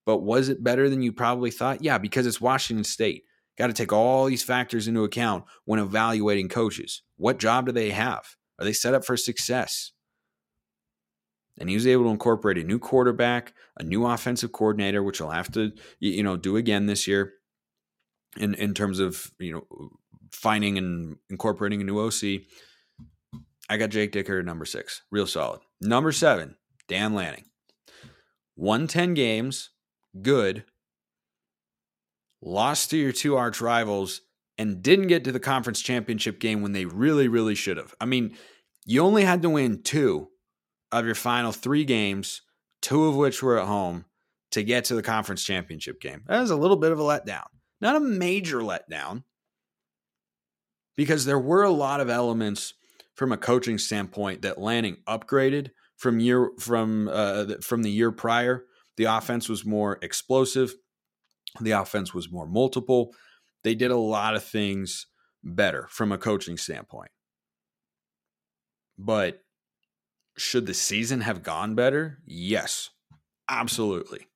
But 0.04 0.18
was 0.18 0.48
it 0.48 0.62
better 0.62 0.88
than 0.88 1.02
you 1.02 1.12
probably 1.12 1.50
thought? 1.50 1.82
Yeah, 1.82 1.98
because 1.98 2.26
it's 2.26 2.40
Washington 2.40 2.84
State. 2.84 3.24
Got 3.58 3.68
to 3.68 3.72
take 3.72 3.92
all 3.92 4.26
these 4.26 4.42
factors 4.42 4.86
into 4.86 5.02
account 5.02 5.44
when 5.64 5.80
evaluating 5.80 6.48
coaches. 6.48 7.02
What 7.16 7.38
job 7.38 7.66
do 7.66 7.72
they 7.72 7.90
have? 7.90 8.36
Are 8.58 8.64
they 8.64 8.74
set 8.74 8.94
up 8.94 9.04
for 9.04 9.16
success? 9.16 9.92
And 11.58 11.70
he 11.70 11.74
was 11.74 11.86
able 11.86 12.04
to 12.04 12.10
incorporate 12.10 12.58
a 12.58 12.64
new 12.64 12.78
quarterback, 12.78 13.54
a 13.78 13.82
new 13.82 14.06
offensive 14.06 14.52
coordinator, 14.52 15.02
which 15.02 15.18
he'll 15.18 15.30
have 15.30 15.50
to, 15.52 15.72
you 16.00 16.22
know, 16.22 16.36
do 16.36 16.56
again 16.56 16.84
this 16.84 17.06
year 17.08 17.32
in, 18.36 18.54
in 18.54 18.74
terms 18.74 19.00
of, 19.00 19.32
you 19.38 19.52
know, 19.54 19.90
finding 20.36 20.78
and 20.78 21.16
incorporating 21.30 21.80
a 21.80 21.84
new 21.84 21.98
OC. 21.98 22.42
I 23.68 23.76
got 23.76 23.90
Jake 23.90 24.12
Dickert 24.12 24.44
number 24.44 24.64
six. 24.64 25.02
Real 25.10 25.26
solid. 25.26 25.60
Number 25.80 26.12
seven, 26.12 26.56
Dan 26.88 27.14
Lanning. 27.14 27.44
Won 28.56 28.86
10 28.86 29.14
games, 29.14 29.70
good. 30.22 30.64
Lost 32.40 32.90
to 32.90 32.96
your 32.96 33.12
two 33.12 33.36
arch 33.36 33.60
rivals 33.60 34.20
and 34.56 34.82
didn't 34.82 35.08
get 35.08 35.24
to 35.24 35.32
the 35.32 35.40
conference 35.40 35.82
championship 35.82 36.38
game 36.38 36.62
when 36.62 36.72
they 36.72 36.84
really, 36.84 37.28
really 37.28 37.54
should 37.54 37.76
have. 37.76 37.94
I 38.00 38.06
mean, 38.06 38.36
you 38.84 39.02
only 39.02 39.24
had 39.24 39.42
to 39.42 39.50
win 39.50 39.82
two 39.82 40.28
of 40.92 41.04
your 41.04 41.14
final 41.14 41.52
three 41.52 41.84
games, 41.84 42.42
two 42.80 43.04
of 43.06 43.16
which 43.16 43.42
were 43.42 43.58
at 43.58 43.66
home, 43.66 44.04
to 44.52 44.62
get 44.62 44.84
to 44.86 44.94
the 44.94 45.02
conference 45.02 45.42
championship 45.42 46.00
game. 46.00 46.22
That 46.26 46.40
was 46.40 46.50
a 46.50 46.56
little 46.56 46.76
bit 46.76 46.92
of 46.92 47.00
a 47.00 47.02
letdown. 47.02 47.46
Not 47.80 47.96
a 47.96 48.00
major 48.00 48.60
letdown, 48.60 49.24
because 50.96 51.24
there 51.24 51.38
were 51.38 51.62
a 51.62 51.70
lot 51.70 52.00
of 52.00 52.10
elements 52.10 52.74
from 53.14 53.32
a 53.32 53.36
coaching 53.36 53.78
standpoint 53.78 54.42
that 54.42 54.58
Lanning 54.58 54.98
upgraded 55.06 55.70
from 55.96 56.20
year 56.20 56.50
from 56.58 57.08
uh, 57.08 57.46
from 57.62 57.82
the 57.82 57.90
year 57.90 58.12
prior. 58.12 58.64
The 58.96 59.04
offense 59.04 59.48
was 59.48 59.64
more 59.64 59.98
explosive. 60.02 60.74
The 61.60 61.72
offense 61.72 62.14
was 62.14 62.30
more 62.30 62.46
multiple. 62.46 63.14
They 63.62 63.74
did 63.74 63.90
a 63.90 63.96
lot 63.96 64.34
of 64.34 64.44
things 64.44 65.06
better 65.42 65.86
from 65.90 66.12
a 66.12 66.18
coaching 66.18 66.56
standpoint. 66.56 67.10
But 68.98 69.42
should 70.36 70.66
the 70.66 70.74
season 70.74 71.22
have 71.22 71.42
gone 71.42 71.74
better? 71.74 72.18
Yes, 72.26 72.90
absolutely. 73.48 74.26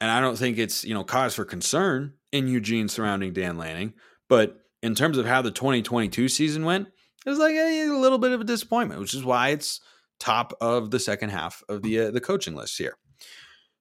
And 0.00 0.10
I 0.10 0.20
don't 0.20 0.36
think 0.36 0.58
it's, 0.58 0.84
you 0.84 0.94
know, 0.94 1.04
cause 1.04 1.34
for 1.34 1.44
concern 1.44 2.14
in 2.32 2.48
Eugene 2.48 2.88
surrounding 2.88 3.32
Dan 3.34 3.58
Lanning, 3.58 3.92
but 4.30 4.60
in 4.80 4.94
terms 4.94 5.18
of 5.18 5.26
how 5.26 5.42
the 5.42 5.50
2022 5.50 6.28
season 6.28 6.64
went, 6.64 6.88
it 7.26 7.28
was 7.28 7.38
like 7.38 7.54
a, 7.54 7.88
a 7.88 7.98
little 7.98 8.16
bit 8.16 8.32
of 8.32 8.40
a 8.40 8.44
disappointment, 8.44 9.00
which 9.00 9.12
is 9.12 9.24
why 9.24 9.48
it's 9.48 9.80
top 10.18 10.54
of 10.60 10.90
the 10.90 11.00
second 11.00 11.30
half 11.30 11.62
of 11.68 11.82
the 11.82 12.00
uh, 12.00 12.10
the 12.12 12.20
coaching 12.20 12.54
list 12.54 12.78
here. 12.78 12.96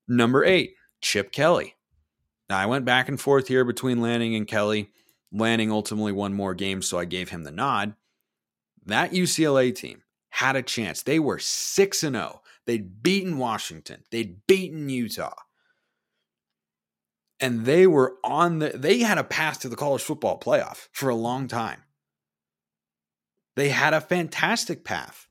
Number 0.09 0.43
eight, 0.43 0.71
Chip 1.01 1.31
Kelly. 1.31 1.75
Now 2.49 2.57
I 2.57 2.65
went 2.65 2.83
back 2.83 3.07
and 3.07 3.21
forth 3.21 3.47
here 3.47 3.63
between 3.63 4.01
Lanning 4.01 4.35
and 4.35 4.47
Kelly. 4.47 4.89
Lanning 5.31 5.71
ultimately 5.71 6.11
won 6.11 6.33
more 6.33 6.55
games, 6.55 6.87
so 6.87 6.97
I 6.97 7.05
gave 7.05 7.29
him 7.29 7.43
the 7.43 7.51
nod. 7.51 7.93
That 8.85 9.11
UCLA 9.11 9.73
team 9.73 10.01
had 10.31 10.55
a 10.55 10.63
chance. 10.63 11.03
They 11.03 11.19
were 11.19 11.37
6 11.37 12.03
and 12.03 12.15
0. 12.15 12.41
They'd 12.65 13.03
beaten 13.03 13.37
Washington. 13.37 14.03
They'd 14.09 14.47
beaten 14.47 14.89
Utah 14.89 15.35
and 17.39 17.65
they 17.65 17.87
were 17.87 18.15
on 18.23 18.59
the 18.59 18.69
they 18.69 18.99
had 18.99 19.17
a 19.17 19.23
path 19.23 19.59
to 19.61 19.69
the 19.69 19.75
college 19.75 20.01
football 20.01 20.39
playoff 20.39 20.87
for 20.91 21.09
a 21.09 21.15
long 21.15 21.47
time. 21.47 21.83
They 23.55 23.69
had 23.69 23.93
a 23.93 24.01
fantastic 24.01 24.83
path 24.83 25.27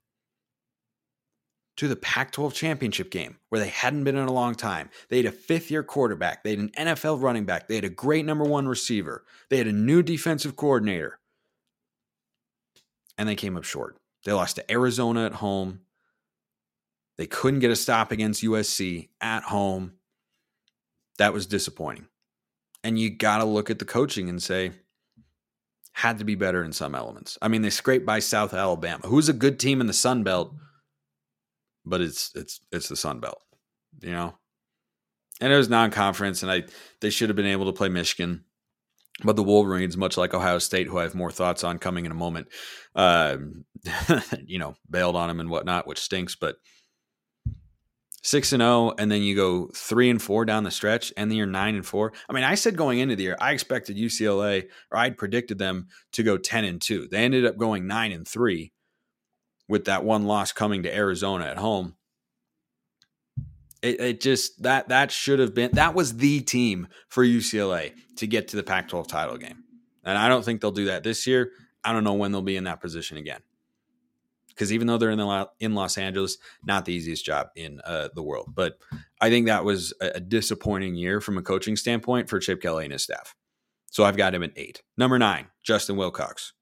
to 1.76 1.86
the 1.86 1.96
Pac 1.96 2.32
12 2.32 2.54
championship 2.54 3.10
game 3.10 3.38
where 3.48 3.60
they 3.60 3.68
hadn't 3.68 4.04
been 4.04 4.16
in 4.16 4.26
a 4.26 4.32
long 4.32 4.54
time. 4.54 4.90
They 5.08 5.18
had 5.18 5.26
a 5.26 5.32
fifth 5.32 5.70
year 5.70 5.82
quarterback, 5.82 6.42
they 6.42 6.50
had 6.50 6.58
an 6.58 6.70
NFL 6.76 7.22
running 7.22 7.44
back, 7.44 7.68
they 7.68 7.76
had 7.76 7.84
a 7.84 7.90
great 7.90 8.24
number 8.24 8.44
one 8.44 8.66
receiver, 8.66 9.24
they 9.48 9.58
had 9.58 9.66
a 9.66 9.72
new 9.72 10.02
defensive 10.02 10.56
coordinator, 10.56 11.20
and 13.16 13.28
they 13.28 13.36
came 13.36 13.56
up 13.56 13.64
short. 13.64 13.96
They 14.24 14.32
lost 14.32 14.56
to 14.56 14.70
Arizona 14.70 15.26
at 15.26 15.34
home. 15.34 15.80
They 17.16 17.26
couldn't 17.26 17.60
get 17.60 17.70
a 17.70 17.76
stop 17.76 18.12
against 18.12 18.42
USC 18.42 19.08
at 19.20 19.44
home 19.44 19.94
that 21.18 21.32
was 21.32 21.46
disappointing. 21.46 22.06
And 22.82 22.98
you 22.98 23.10
got 23.10 23.38
to 23.38 23.44
look 23.44 23.70
at 23.70 23.78
the 23.78 23.84
coaching 23.84 24.28
and 24.28 24.42
say, 24.42 24.72
had 25.92 26.18
to 26.18 26.24
be 26.24 26.36
better 26.36 26.62
in 26.62 26.72
some 26.72 26.94
elements. 26.94 27.36
I 27.42 27.48
mean, 27.48 27.62
they 27.62 27.70
scraped 27.70 28.06
by 28.06 28.20
South 28.20 28.54
Alabama, 28.54 29.06
who's 29.06 29.28
a 29.28 29.32
good 29.32 29.58
team 29.58 29.80
in 29.80 29.88
the 29.88 29.92
Sun 29.92 30.22
Belt, 30.22 30.54
but 31.84 32.00
it's 32.00 32.30
it's 32.36 32.60
it's 32.70 32.88
the 32.88 32.96
Sun 32.96 33.18
Belt, 33.18 33.40
you 34.00 34.12
know. 34.12 34.34
And 35.40 35.52
it 35.52 35.56
was 35.56 35.68
non-conference, 35.68 36.42
and 36.42 36.52
I 36.52 36.64
they 37.00 37.10
should 37.10 37.28
have 37.28 37.36
been 37.36 37.46
able 37.46 37.66
to 37.66 37.72
play 37.72 37.88
Michigan, 37.88 38.44
but 39.24 39.34
the 39.34 39.42
Wolverines, 39.42 39.96
much 39.96 40.16
like 40.16 40.34
Ohio 40.34 40.58
State, 40.58 40.86
who 40.86 40.98
I 40.98 41.02
have 41.02 41.16
more 41.16 41.32
thoughts 41.32 41.64
on 41.64 41.78
coming 41.78 42.06
in 42.06 42.12
a 42.12 42.16
moment, 42.16 42.46
uh, 42.94 43.38
you 44.46 44.60
know, 44.60 44.76
bailed 44.88 45.16
on 45.16 45.26
them 45.26 45.40
and 45.40 45.50
whatnot, 45.50 45.88
which 45.88 45.98
stinks. 45.98 46.36
But 46.36 46.56
six 48.28 48.52
and 48.52 48.60
zero, 48.60 48.70
oh, 48.90 48.94
and 48.98 49.10
then 49.10 49.22
you 49.22 49.34
go 49.34 49.70
three 49.74 50.10
and 50.10 50.20
four 50.20 50.44
down 50.44 50.62
the 50.62 50.70
stretch, 50.70 51.12
and 51.16 51.30
then 51.30 51.38
you're 51.38 51.46
nine 51.46 51.74
and 51.74 51.86
four. 51.86 52.12
I 52.28 52.34
mean, 52.34 52.44
I 52.44 52.56
said 52.56 52.76
going 52.76 52.98
into 52.98 53.16
the 53.16 53.22
year, 53.22 53.36
I 53.40 53.52
expected 53.52 53.96
UCLA, 53.96 54.68
or 54.90 54.98
I'd 54.98 55.16
predicted 55.16 55.58
them 55.58 55.88
to 56.12 56.22
go 56.22 56.36
ten 56.36 56.64
and 56.64 56.80
two. 56.80 57.08
They 57.08 57.24
ended 57.24 57.46
up 57.46 57.56
going 57.56 57.86
nine 57.86 58.12
and 58.12 58.28
three, 58.28 58.72
with 59.68 59.86
that 59.86 60.04
one 60.04 60.26
loss 60.26 60.52
coming 60.52 60.82
to 60.82 60.94
Arizona 60.94 61.46
at 61.46 61.56
home. 61.56 61.94
It, 63.80 64.00
it 64.00 64.20
just 64.20 64.62
that 64.62 64.88
that 64.88 65.10
should 65.10 65.38
have 65.38 65.54
been 65.54 65.70
that 65.72 65.94
was 65.94 66.18
the 66.18 66.40
team 66.40 66.88
for 67.08 67.24
UCLA 67.24 67.92
to 68.16 68.26
get 68.26 68.48
to 68.48 68.56
the 68.56 68.62
Pac-12 68.62 69.06
title 69.06 69.38
game, 69.38 69.64
and 70.04 70.18
I 70.18 70.28
don't 70.28 70.44
think 70.44 70.60
they'll 70.60 70.70
do 70.70 70.86
that 70.86 71.02
this 71.02 71.26
year. 71.26 71.52
I 71.82 71.92
don't 71.92 72.04
know 72.04 72.14
when 72.14 72.32
they'll 72.32 72.42
be 72.42 72.56
in 72.56 72.64
that 72.64 72.82
position 72.82 73.16
again 73.16 73.40
because 74.58 74.72
even 74.72 74.88
though 74.88 74.98
they're 74.98 75.10
in 75.10 75.18
the 75.18 75.48
in 75.60 75.74
Los 75.74 75.96
Angeles, 75.96 76.36
not 76.64 76.84
the 76.84 76.92
easiest 76.92 77.24
job 77.24 77.50
in 77.54 77.80
uh, 77.84 78.08
the 78.12 78.24
world. 78.24 78.52
But 78.52 78.78
I 79.20 79.30
think 79.30 79.46
that 79.46 79.64
was 79.64 79.94
a, 80.00 80.18
disappointing 80.18 80.96
year 80.96 81.20
from 81.20 81.38
a 81.38 81.42
coaching 81.42 81.76
standpoint 81.76 82.28
for 82.28 82.40
Chip 82.40 82.60
Kelly 82.60 82.84
and 82.84 82.92
his 82.92 83.04
staff. 83.04 83.36
So 83.86 84.02
I've 84.02 84.16
got 84.16 84.34
him 84.34 84.42
at 84.42 84.52
eight. 84.56 84.82
Number 84.96 85.16
nine, 85.16 85.46
Justin 85.62 85.96
Wilcox. 85.96 86.54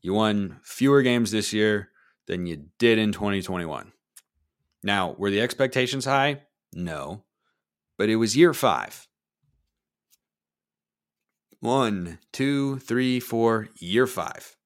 You 0.00 0.14
won 0.14 0.58
fewer 0.62 1.02
games 1.02 1.30
this 1.30 1.52
year 1.52 1.90
than 2.26 2.46
you 2.46 2.64
did 2.78 2.98
in 2.98 3.12
2021. 3.12 3.92
Now, 4.82 5.14
were 5.18 5.30
the 5.30 5.40
expectations 5.40 6.06
high? 6.06 6.42
No, 6.72 7.24
but 7.98 8.08
it 8.08 8.16
was 8.16 8.36
year 8.36 8.54
five. 8.54 9.06
One, 11.60 12.18
two, 12.32 12.78
three, 12.78 13.20
four, 13.20 13.68
year 13.78 14.06
five. 14.06 14.56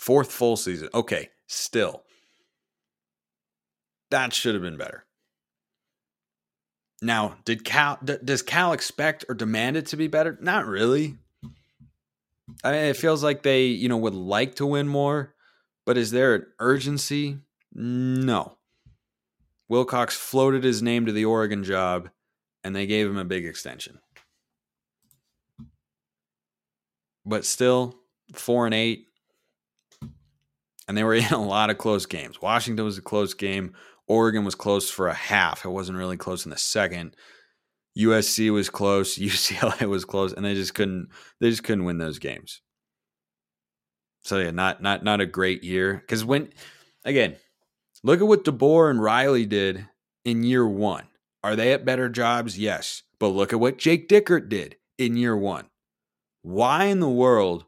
Fourth 0.00 0.32
full 0.32 0.56
season. 0.56 0.88
Okay, 0.94 1.28
still. 1.46 2.04
That 4.10 4.32
should 4.32 4.54
have 4.54 4.62
been 4.62 4.78
better. 4.78 5.04
Now, 7.02 7.36
did 7.44 7.66
Cal 7.66 7.98
does 8.02 8.40
Cal 8.40 8.72
expect 8.72 9.26
or 9.28 9.34
demand 9.34 9.76
it 9.76 9.84
to 9.88 9.98
be 9.98 10.06
better? 10.06 10.38
Not 10.40 10.64
really. 10.64 11.18
I 12.64 12.72
mean, 12.72 12.84
it 12.84 12.96
feels 12.96 13.22
like 13.22 13.42
they, 13.42 13.66
you 13.66 13.90
know, 13.90 13.98
would 13.98 14.14
like 14.14 14.54
to 14.54 14.64
win 14.64 14.88
more, 14.88 15.34
But 15.84 15.98
is 15.98 16.12
there 16.12 16.34
an 16.34 16.46
urgency? 16.58 17.36
No. 17.74 18.56
Wilcox 19.68 20.16
floated 20.16 20.64
his 20.64 20.80
name 20.80 21.04
to 21.04 21.12
the 21.12 21.26
Oregon 21.26 21.62
job 21.62 22.08
and 22.64 22.74
they 22.74 22.86
gave 22.86 23.06
him 23.06 23.18
a 23.18 23.24
big 23.26 23.44
extension. 23.44 23.98
But 27.26 27.44
still, 27.44 27.96
four 28.32 28.64
and 28.64 28.74
eight. 28.74 29.08
And 30.90 30.98
they 30.98 31.04
were 31.04 31.14
in 31.14 31.32
a 31.32 31.40
lot 31.40 31.70
of 31.70 31.78
close 31.78 32.04
games. 32.04 32.42
Washington 32.42 32.84
was 32.84 32.98
a 32.98 33.02
close 33.02 33.32
game. 33.32 33.74
Oregon 34.08 34.44
was 34.44 34.56
close 34.56 34.90
for 34.90 35.06
a 35.06 35.14
half. 35.14 35.64
It 35.64 35.68
wasn't 35.68 35.98
really 35.98 36.16
close 36.16 36.44
in 36.44 36.50
the 36.50 36.58
second. 36.58 37.14
USC 37.96 38.52
was 38.52 38.68
close. 38.68 39.16
UCLA 39.18 39.88
was 39.88 40.04
close, 40.04 40.32
and 40.32 40.44
they 40.44 40.54
just 40.54 40.74
couldn't. 40.74 41.10
They 41.40 41.48
just 41.48 41.62
couldn't 41.62 41.84
win 41.84 41.98
those 41.98 42.18
games. 42.18 42.60
So 44.22 44.38
yeah, 44.38 44.50
not 44.50 44.82
not 44.82 45.04
not 45.04 45.20
a 45.20 45.26
great 45.26 45.62
year. 45.62 45.94
Because 45.94 46.24
when 46.24 46.52
again, 47.04 47.36
look 48.02 48.20
at 48.20 48.26
what 48.26 48.44
DeBoer 48.44 48.90
and 48.90 49.00
Riley 49.00 49.46
did 49.46 49.86
in 50.24 50.42
year 50.42 50.66
one. 50.66 51.04
Are 51.44 51.54
they 51.54 51.72
at 51.72 51.84
better 51.84 52.08
jobs? 52.08 52.58
Yes. 52.58 53.04
But 53.20 53.28
look 53.28 53.52
at 53.52 53.60
what 53.60 53.78
Jake 53.78 54.08
Dickert 54.08 54.48
did 54.48 54.74
in 54.98 55.16
year 55.16 55.36
one. 55.36 55.66
Why 56.42 56.86
in 56.86 56.98
the 56.98 57.08
world 57.08 57.66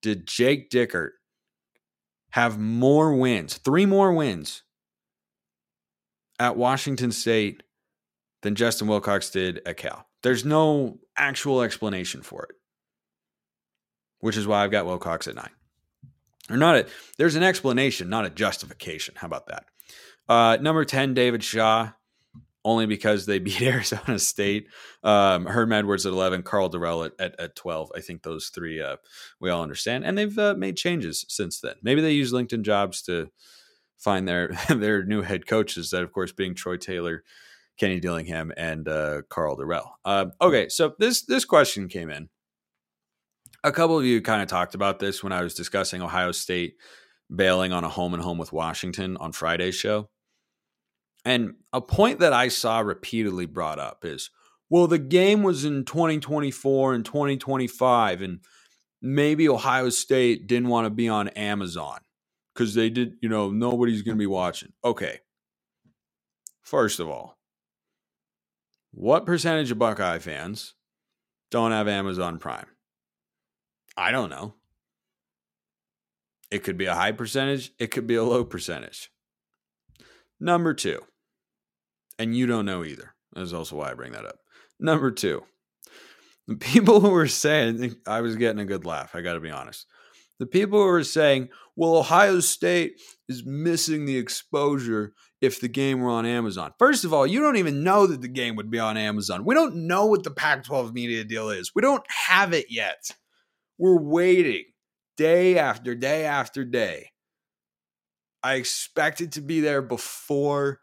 did 0.00 0.26
Jake 0.26 0.70
Dickert 0.70 1.10
have 2.34 2.58
more 2.58 3.14
wins, 3.14 3.58
three 3.58 3.86
more 3.86 4.12
wins 4.12 4.64
at 6.40 6.56
Washington 6.56 7.12
State 7.12 7.62
than 8.42 8.56
Justin 8.56 8.88
Wilcox 8.88 9.30
did 9.30 9.62
at 9.64 9.76
Cal? 9.76 10.04
There's 10.24 10.44
no 10.44 10.98
actual 11.16 11.62
explanation 11.62 12.22
for 12.22 12.42
it, 12.46 12.56
which 14.18 14.36
is 14.36 14.48
why 14.48 14.64
I've 14.64 14.72
got 14.72 14.84
Wilcox 14.84 15.28
at 15.28 15.36
nine. 15.36 15.52
Or 16.50 16.56
not 16.56 16.74
a, 16.74 16.86
there's 17.18 17.36
an 17.36 17.44
explanation, 17.44 18.08
not 18.08 18.26
a 18.26 18.30
justification. 18.30 19.14
How 19.16 19.28
about 19.28 19.46
that? 19.46 19.66
Uh, 20.28 20.56
number 20.60 20.84
10, 20.84 21.14
David 21.14 21.44
Shaw 21.44 21.92
only 22.64 22.86
because 22.86 23.26
they 23.26 23.38
beat 23.40 23.62
Arizona 23.62 24.18
State. 24.18 24.68
Um, 25.02 25.46
Herm 25.46 25.72
Edwards 25.72 26.06
at 26.06 26.12
11, 26.12 26.42
Karl 26.42 26.70
Dorrell 26.70 27.06
at, 27.06 27.12
at, 27.18 27.40
at 27.40 27.56
12. 27.56 27.92
I 27.94 28.00
think 28.00 28.22
those 28.22 28.48
three 28.48 28.80
uh, 28.80 28.96
we 29.40 29.50
all 29.50 29.62
understand. 29.62 30.04
And 30.04 30.16
they've 30.16 30.38
uh, 30.38 30.54
made 30.56 30.76
changes 30.76 31.24
since 31.28 31.60
then. 31.60 31.74
Maybe 31.82 32.00
they 32.00 32.12
use 32.12 32.32
LinkedIn 32.32 32.62
jobs 32.62 33.02
to 33.02 33.30
find 33.98 34.26
their 34.26 34.48
their 34.68 35.04
new 35.04 35.22
head 35.22 35.46
coaches, 35.46 35.90
that, 35.90 36.02
of 36.02 36.12
course, 36.12 36.32
being 36.32 36.54
Troy 36.54 36.76
Taylor, 36.76 37.22
Kenny 37.78 38.00
Dillingham, 38.00 38.52
and 38.56 38.88
uh, 38.88 39.22
Karl 39.28 39.56
Dorrell. 39.56 39.90
Uh, 40.04 40.26
okay, 40.40 40.68
so 40.68 40.94
this, 40.98 41.22
this 41.22 41.44
question 41.44 41.88
came 41.88 42.10
in. 42.10 42.28
A 43.62 43.72
couple 43.72 43.98
of 43.98 44.04
you 44.04 44.20
kind 44.20 44.42
of 44.42 44.48
talked 44.48 44.74
about 44.74 44.98
this 44.98 45.22
when 45.22 45.32
I 45.32 45.42
was 45.42 45.54
discussing 45.54 46.02
Ohio 46.02 46.32
State 46.32 46.76
bailing 47.34 47.72
on 47.72 47.82
a 47.82 47.88
home 47.88 48.12
and 48.12 48.22
home 48.22 48.36
with 48.36 48.52
Washington 48.52 49.16
on 49.16 49.32
Friday's 49.32 49.74
show. 49.74 50.10
And 51.24 51.54
a 51.72 51.80
point 51.80 52.20
that 52.20 52.32
I 52.32 52.48
saw 52.48 52.80
repeatedly 52.80 53.46
brought 53.46 53.78
up 53.78 54.04
is 54.04 54.30
well, 54.70 54.86
the 54.86 54.98
game 54.98 55.42
was 55.42 55.64
in 55.64 55.84
2024 55.84 56.94
and 56.94 57.04
2025, 57.04 58.22
and 58.22 58.40
maybe 59.00 59.48
Ohio 59.48 59.90
State 59.90 60.46
didn't 60.46 60.68
want 60.68 60.86
to 60.86 60.90
be 60.90 61.08
on 61.08 61.28
Amazon 61.28 62.00
because 62.54 62.74
they 62.74 62.90
did, 62.90 63.14
you 63.20 63.28
know, 63.28 63.50
nobody's 63.50 64.02
going 64.02 64.16
to 64.16 64.22
be 64.22 64.26
watching. 64.26 64.72
Okay. 64.84 65.20
First 66.62 66.98
of 66.98 67.08
all, 67.08 67.38
what 68.90 69.26
percentage 69.26 69.70
of 69.70 69.78
Buckeye 69.78 70.18
fans 70.18 70.74
don't 71.50 71.72
have 71.72 71.88
Amazon 71.88 72.38
Prime? 72.38 72.66
I 73.96 74.10
don't 74.10 74.30
know. 74.30 74.54
It 76.50 76.62
could 76.64 76.78
be 76.78 76.86
a 76.86 76.94
high 76.94 77.12
percentage, 77.12 77.72
it 77.78 77.88
could 77.88 78.06
be 78.06 78.14
a 78.14 78.24
low 78.24 78.44
percentage. 78.44 79.10
Number 80.40 80.74
two, 80.74 81.00
and 82.18 82.36
you 82.36 82.46
don't 82.46 82.66
know 82.66 82.84
either. 82.84 83.14
That's 83.34 83.52
also 83.52 83.76
why 83.76 83.90
I 83.90 83.94
bring 83.94 84.12
that 84.12 84.26
up. 84.26 84.38
Number 84.78 85.10
two, 85.10 85.42
the 86.46 86.56
people 86.60 87.00
who 87.00 87.10
were 87.10 87.28
saying, 87.28 87.96
I 88.06 88.20
was 88.20 88.36
getting 88.36 88.60
a 88.60 88.64
good 88.64 88.84
laugh, 88.84 89.14
I 89.14 89.20
got 89.20 89.34
to 89.34 89.40
be 89.40 89.50
honest. 89.50 89.86
The 90.40 90.46
people 90.46 90.80
who 90.80 90.86
were 90.86 91.04
saying, 91.04 91.48
well, 91.76 91.96
Ohio 91.96 92.40
State 92.40 93.00
is 93.28 93.44
missing 93.44 94.04
the 94.04 94.16
exposure 94.16 95.14
if 95.40 95.60
the 95.60 95.68
game 95.68 96.00
were 96.00 96.10
on 96.10 96.26
Amazon. 96.26 96.72
First 96.78 97.04
of 97.04 97.12
all, 97.12 97.26
you 97.26 97.40
don't 97.40 97.56
even 97.56 97.84
know 97.84 98.06
that 98.06 98.20
the 98.20 98.28
game 98.28 98.56
would 98.56 98.70
be 98.70 98.80
on 98.80 98.96
Amazon. 98.96 99.44
We 99.44 99.54
don't 99.54 99.86
know 99.86 100.06
what 100.06 100.24
the 100.24 100.30
Pac 100.30 100.64
12 100.64 100.92
media 100.92 101.24
deal 101.24 101.50
is, 101.50 101.72
we 101.74 101.82
don't 101.82 102.04
have 102.08 102.52
it 102.52 102.66
yet. 102.68 103.10
We're 103.78 104.00
waiting 104.00 104.64
day 105.16 105.58
after 105.58 105.94
day 105.94 106.24
after 106.24 106.64
day. 106.64 107.10
I 108.42 108.54
expect 108.54 109.20
it 109.20 109.32
to 109.32 109.40
be 109.40 109.60
there 109.60 109.82
before 109.82 110.80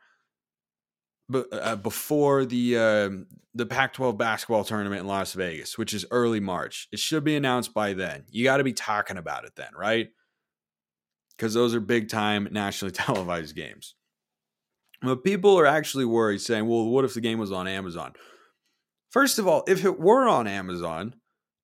uh, 1.33 1.75
before 1.75 2.45
the 2.45 2.77
uh, 2.77 3.09
the 3.53 3.65
Pac-12 3.65 4.17
basketball 4.17 4.63
tournament 4.63 5.01
in 5.01 5.07
Las 5.07 5.33
Vegas, 5.33 5.77
which 5.77 5.93
is 5.93 6.05
early 6.11 6.39
March. 6.39 6.87
It 6.91 6.99
should 6.99 7.23
be 7.23 7.35
announced 7.35 7.73
by 7.73 7.93
then. 7.93 8.23
You 8.29 8.43
got 8.43 8.57
to 8.57 8.63
be 8.63 8.73
talking 8.73 9.17
about 9.17 9.45
it 9.45 9.55
then, 9.55 9.71
right? 9.77 10.09
Because 11.35 11.53
those 11.53 11.75
are 11.75 11.79
big 11.79 12.09
time 12.09 12.47
nationally 12.51 12.91
televised 12.91 13.55
games. 13.55 13.95
But 15.01 15.23
people 15.23 15.57
are 15.57 15.65
actually 15.65 16.05
worried, 16.05 16.41
saying, 16.41 16.67
"Well, 16.67 16.85
what 16.85 17.05
if 17.05 17.13
the 17.13 17.21
game 17.21 17.39
was 17.39 17.51
on 17.51 17.67
Amazon?" 17.67 18.13
First 19.09 19.39
of 19.39 19.47
all, 19.47 19.63
if 19.67 19.83
it 19.83 19.99
were 19.99 20.27
on 20.29 20.47
Amazon, 20.47 21.15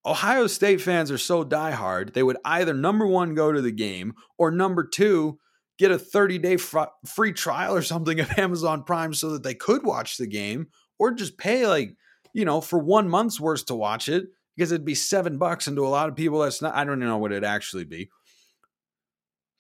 Ohio 0.06 0.48
State 0.48 0.82
fans 0.82 1.12
are 1.12 1.18
so 1.18 1.44
diehard 1.44 2.14
they 2.14 2.24
would 2.24 2.38
either 2.46 2.74
number 2.74 3.06
one 3.06 3.36
go 3.36 3.52
to 3.52 3.62
the 3.62 3.72
game 3.72 4.14
or 4.38 4.52
number 4.52 4.84
two 4.86 5.38
get 5.78 5.92
a 5.92 6.00
30 6.00 6.38
day 6.40 6.58
fr- 6.58 6.94
free 7.06 7.34
trial 7.34 7.76
or 7.76 7.82
something 7.82 8.20
of 8.22 8.38
Amazon 8.38 8.84
Prime 8.84 9.14
so 9.14 9.32
that 9.32 9.44
they 9.44 9.54
could 9.54 9.84
watch 9.84 10.18
the 10.18 10.28
game 10.28 10.68
or 11.00 11.12
just 11.12 11.38
pay 11.38 11.68
like, 11.68 11.96
you 12.34 12.46
know, 12.46 12.62
for 12.62 12.80
one 12.80 13.10
month's 13.10 13.40
worth 13.40 13.66
to 13.68 13.76
watch 13.76 14.10
it 14.10 14.26
because 14.56 14.72
it'd 14.72 14.86
be 14.86 14.96
seven 14.96 15.38
bucks. 15.38 15.68
And 15.68 15.78
to 15.78 15.86
a 15.86 15.90
lot 15.90 16.10
of 16.10 16.16
people, 16.16 16.40
that's 16.40 16.62
not, 16.62 16.76
I 16.76 16.84
don't 16.84 17.00
know 17.00 17.18
what 17.18 17.32
it'd 17.32 17.44
actually 17.44 17.86
be. 17.86 18.10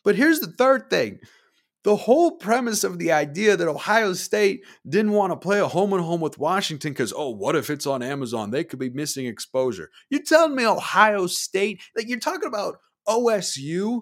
But 0.03 0.15
here's 0.15 0.39
the 0.39 0.47
third 0.47 0.89
thing 0.89 1.19
the 1.83 1.95
whole 1.95 2.31
premise 2.31 2.83
of 2.83 2.99
the 2.99 3.13
idea 3.13 3.55
that 3.55 3.67
Ohio 3.67 4.11
State 4.11 4.65
didn't 4.89 5.13
want 5.13 5.31
to 5.31 5.37
play 5.37 5.59
a 5.59 5.67
home 5.67 5.93
and 5.93 6.03
home 6.03 6.19
with 6.19 6.37
Washington 6.37 6.91
because, 6.91 7.13
oh, 7.15 7.29
what 7.29 7.55
if 7.55 7.69
it's 7.69 7.87
on 7.87 8.03
Amazon? 8.03 8.51
They 8.51 8.65
could 8.65 8.79
be 8.79 8.89
missing 8.89 9.25
exposure. 9.25 9.89
You're 10.09 10.23
telling 10.23 10.55
me 10.55 10.65
Ohio 10.65 11.27
State, 11.27 11.81
like 11.95 12.09
you're 12.09 12.19
talking 12.19 12.47
about 12.47 12.75
OSU, 13.07 14.01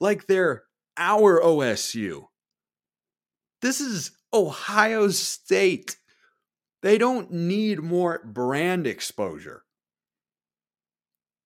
like 0.00 0.26
they're 0.26 0.62
our 0.96 1.40
OSU. 1.40 2.26
This 3.62 3.80
is 3.80 4.12
Ohio 4.32 5.08
State. 5.08 5.96
They 6.82 6.98
don't 6.98 7.32
need 7.32 7.80
more 7.80 8.20
brand 8.24 8.86
exposure. 8.86 9.62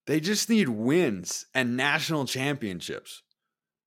They 0.06 0.20
just 0.20 0.50
need 0.50 0.68
wins 0.68 1.46
and 1.54 1.76
national 1.76 2.24
championships. 2.24 3.22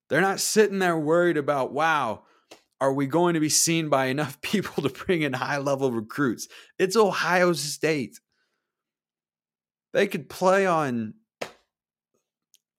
They're 0.09 0.21
not 0.21 0.39
sitting 0.39 0.79
there 0.79 0.97
worried 0.97 1.37
about, 1.37 1.73
wow, 1.73 2.23
are 2.79 2.93
we 2.93 3.07
going 3.07 3.33
to 3.33 3.39
be 3.39 3.49
seen 3.49 3.89
by 3.89 4.05
enough 4.05 4.41
people 4.41 4.83
to 4.83 4.89
bring 4.89 5.21
in 5.21 5.33
high 5.33 5.57
level 5.57 5.91
recruits? 5.91 6.47
It's 6.79 6.95
Ohio 6.95 7.53
State. 7.53 8.19
They 9.93 10.07
could 10.07 10.29
play 10.29 10.65
on 10.65 11.13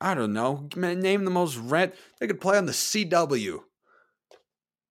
I 0.01 0.15
don't 0.15 0.33
know, 0.33 0.69
name 0.77 1.25
the 1.25 1.31
most 1.31 1.57
rent. 1.57 1.95
They 2.21 2.27
could 2.27 2.41
play 2.41 2.59
on 2.59 2.67
the 2.67 2.73
CW. 2.73 3.61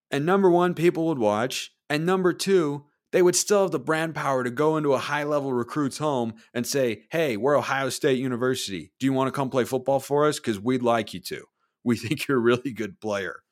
And 0.09 0.25
number 0.25 0.49
one, 0.49 0.73
people 0.73 1.07
would 1.07 1.19
watch. 1.19 1.71
And 1.89 2.05
number 2.05 2.33
two, 2.33 2.85
they 3.11 3.21
would 3.21 3.35
still 3.35 3.61
have 3.61 3.71
the 3.71 3.79
brand 3.79 4.15
power 4.15 4.43
to 4.43 4.49
go 4.49 4.75
into 4.75 4.93
a 4.93 4.97
high 4.97 5.23
level 5.23 5.53
recruit's 5.53 5.99
home 5.99 6.33
and 6.53 6.65
say, 6.65 7.03
Hey, 7.11 7.37
we're 7.37 7.57
Ohio 7.57 7.89
State 7.89 8.17
University. 8.17 8.91
Do 8.99 9.05
you 9.05 9.13
want 9.13 9.27
to 9.27 9.31
come 9.31 9.49
play 9.49 9.65
football 9.65 9.99
for 9.99 10.27
us? 10.27 10.39
Because 10.39 10.59
we'd 10.59 10.83
like 10.83 11.13
you 11.13 11.19
to. 11.21 11.45
We 11.85 11.97
think 11.97 12.29
you're 12.29 12.37
a 12.37 12.41
really 12.41 12.71
good 12.71 13.01
player. 13.01 13.43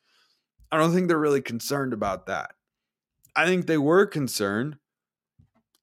I 0.71 0.77
don't 0.77 0.93
think 0.93 1.09
they're 1.09 1.19
really 1.19 1.41
concerned 1.41 1.91
about 1.91 2.27
that. 2.27 2.51
I 3.35 3.45
think 3.45 3.67
they 3.67 3.77
were 3.77 4.05
concerned 4.05 4.77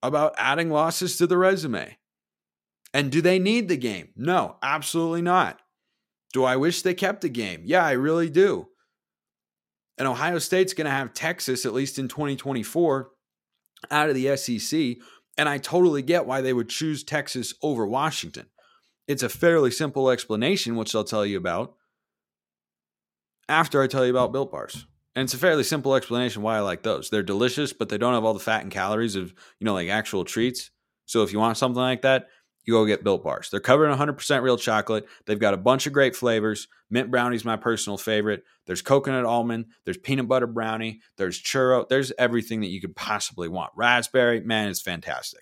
about 0.03 0.35
adding 0.39 0.71
losses 0.71 1.19
to 1.19 1.27
the 1.27 1.37
resume. 1.37 1.98
And 2.95 3.13
do 3.13 3.21
they 3.21 3.39
need 3.39 3.69
the 3.69 3.77
game? 3.77 4.09
No, 4.17 4.57
absolutely 4.63 5.23
not. 5.23 5.61
Do 6.33 6.45
I 6.45 6.57
wish 6.57 6.83
they 6.83 6.95
kept 6.95 7.21
the 7.21 7.29
game? 7.29 7.63
Yeah, 7.65 7.85
I 7.85 7.93
really 7.93 8.31
do. 8.31 8.69
And 9.97 10.07
Ohio 10.07 10.39
State's 10.39 10.75
going 10.75 10.87
to 10.87 10.91
have 10.91 11.13
Texas, 11.13 11.67
at 11.67 11.75
least 11.75 11.99
in 11.99 12.09
2024, 12.09 13.11
out 13.91 14.09
of 14.09 14.15
the 14.15 14.37
SEC. 14.37 14.97
And 15.37 15.49
I 15.49 15.59
totally 15.59 16.03
get 16.03 16.27
why 16.27 16.41
they 16.41 16.53
would 16.53 16.69
choose 16.69 17.03
Texas 17.03 17.55
over 17.63 17.87
Washington. 17.87 18.47
It's 19.07 19.23
a 19.23 19.29
fairly 19.29 19.71
simple 19.71 20.11
explanation, 20.11 20.77
which 20.77 20.95
I'll 20.95 21.05
tell 21.05 21.27
you 21.27 21.39
about 21.39 21.75
after 23.49 23.83
I 23.83 23.87
tell 23.87 24.05
you 24.05 24.11
about 24.11 24.33
Built 24.33 24.53
Bars. 24.53 24.87
And 25.15 25.25
it's 25.25 25.35
a 25.35 25.39
fairly 25.39 25.65
simple 25.65 25.95
explanation 25.95 26.43
why 26.43 26.59
I 26.59 26.61
like 26.61 26.83
those. 26.83 27.11
They're 27.11 27.23
delicious, 27.23 27.73
but 27.73 27.89
they 27.89 27.99
don't 27.99 28.15
have 28.15 28.25
all 28.25 28.35
the 28.35 28.41
fat 28.41 28.63
and 28.63 28.71
calories 28.71 29.17
of, 29.17 29.35
you 29.59 29.65
know, 29.65 29.75
like 29.75 29.89
actual 29.89 30.25
treats. 30.25 30.71
So 31.07 31.23
if 31.23 31.33
you 31.33 31.39
want 31.39 31.57
something 31.57 31.81
like 31.81 32.03
that, 32.03 32.29
you 32.69 32.75
go 32.75 32.85
get 32.85 33.03
Built 33.03 33.25
Bars. 33.25 33.49
They're 33.49 33.61
covered 33.61 33.91
in 33.91 33.99
100% 33.99 34.43
real 34.43 34.59
chocolate. 34.59 35.09
They've 35.25 35.39
got 35.39 35.55
a 35.55 35.57
bunch 35.59 35.87
of 35.87 35.95
great 35.95 36.15
flavors. 36.15 36.69
Mint 36.91 37.11
brownie's 37.11 37.45
my 37.45 37.57
personal 37.57 37.97
favorite. 37.97 38.45
There's 38.67 38.83
coconut 38.83 39.25
almond, 39.25 39.67
there's 39.87 39.97
peanut 39.97 40.29
butter 40.29 40.47
brownie, 40.47 41.01
there's 41.17 41.43
churro, 41.43 41.89
there's 41.89 42.13
everything 42.19 42.61
that 42.61 42.69
you 42.69 42.83
could 42.83 42.95
possibly 42.95 43.49
want. 43.49 43.73
Raspberry, 43.75 44.43
man, 44.43 44.69
it's 44.69 44.83
fantastic. 44.83 45.41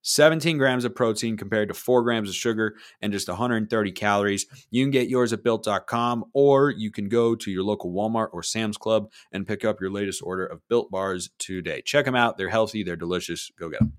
17 0.00 0.56
grams 0.56 0.86
of 0.86 0.94
protein 0.94 1.36
compared 1.36 1.68
to 1.68 1.74
4 1.74 2.02
grams 2.02 2.30
of 2.30 2.34
sugar 2.34 2.74
and 3.02 3.12
just 3.12 3.28
130 3.28 3.92
calories. 3.92 4.46
You 4.70 4.82
can 4.82 4.90
get 4.90 5.10
yours 5.10 5.34
at 5.34 5.44
built.com 5.44 6.24
or 6.32 6.70
you 6.70 6.90
can 6.90 7.10
go 7.10 7.34
to 7.36 7.50
your 7.50 7.64
local 7.64 7.92
Walmart 7.92 8.30
or 8.32 8.42
Sam's 8.42 8.78
Club 8.78 9.12
and 9.30 9.46
pick 9.46 9.62
up 9.62 9.78
your 9.78 9.90
latest 9.90 10.22
order 10.24 10.46
of 10.46 10.66
built 10.68 10.90
bars 10.90 11.28
today. 11.38 11.82
Check 11.84 12.06
them 12.06 12.16
out. 12.16 12.38
They're 12.38 12.48
healthy, 12.48 12.82
they're 12.82 12.96
delicious. 12.96 13.50
Go 13.58 13.68
get 13.68 13.80
them. 13.80 13.92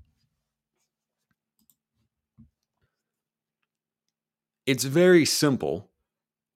It's 4.66 4.84
very 4.84 5.26
simple 5.26 5.92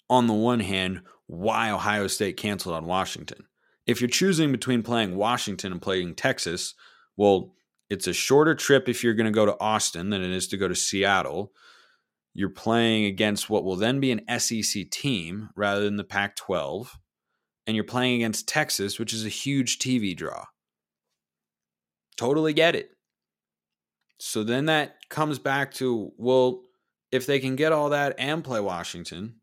on 0.10 0.28
the 0.28 0.34
one 0.34 0.62
hand 0.62 1.02
why 1.28 1.70
Ohio 1.70 2.08
State 2.08 2.38
canceled 2.38 2.76
on 2.76 2.86
Washington. 2.86 3.46
If 3.86 4.02
you're 4.02 4.10
choosing 4.10 4.52
between 4.52 4.84
playing 4.84 5.16
Washington 5.16 5.72
and 5.72 5.82
playing 5.82 6.16
Texas, 6.16 6.74
well, 7.16 7.54
it's 7.90 8.08
a 8.08 8.14
shorter 8.14 8.56
trip 8.56 8.90
if 8.90 9.04
you're 9.04 9.14
going 9.14 9.26
to 9.26 9.32
go 9.32 9.46
to 9.46 9.60
Austin 9.60 10.10
than 10.10 10.22
it 10.22 10.32
is 10.32 10.48
to 10.50 10.58
go 10.58 10.68
to 10.68 10.76
Seattle. 10.76 11.52
You're 12.34 12.50
playing 12.50 13.06
against 13.06 13.50
what 13.50 13.64
will 13.64 13.76
then 13.76 14.00
be 14.00 14.12
an 14.12 14.40
SEC 14.40 14.90
team 14.90 15.50
rather 15.56 15.84
than 15.84 15.96
the 15.98 16.04
Pac 16.04 16.36
12. 16.36 16.98
And 17.66 17.76
you're 17.76 17.84
playing 17.84 18.16
against 18.16 18.48
Texas, 18.48 19.00
which 19.00 19.14
is 19.14 19.26
a 19.26 19.30
huge 19.30 19.80
TV 19.80 20.16
draw. 20.16 20.46
Totally 22.16 22.54
get 22.54 22.76
it. 22.76 22.92
So 24.20 24.44
then 24.44 24.66
that 24.66 25.10
comes 25.10 25.40
back 25.40 25.74
to 25.76 26.12
well, 26.18 26.64
if 27.12 27.26
they 27.26 27.40
can 27.40 27.56
get 27.56 27.72
all 27.72 27.90
that 27.90 28.16
and 28.18 28.44
play 28.44 28.60
Washington, 28.60 29.36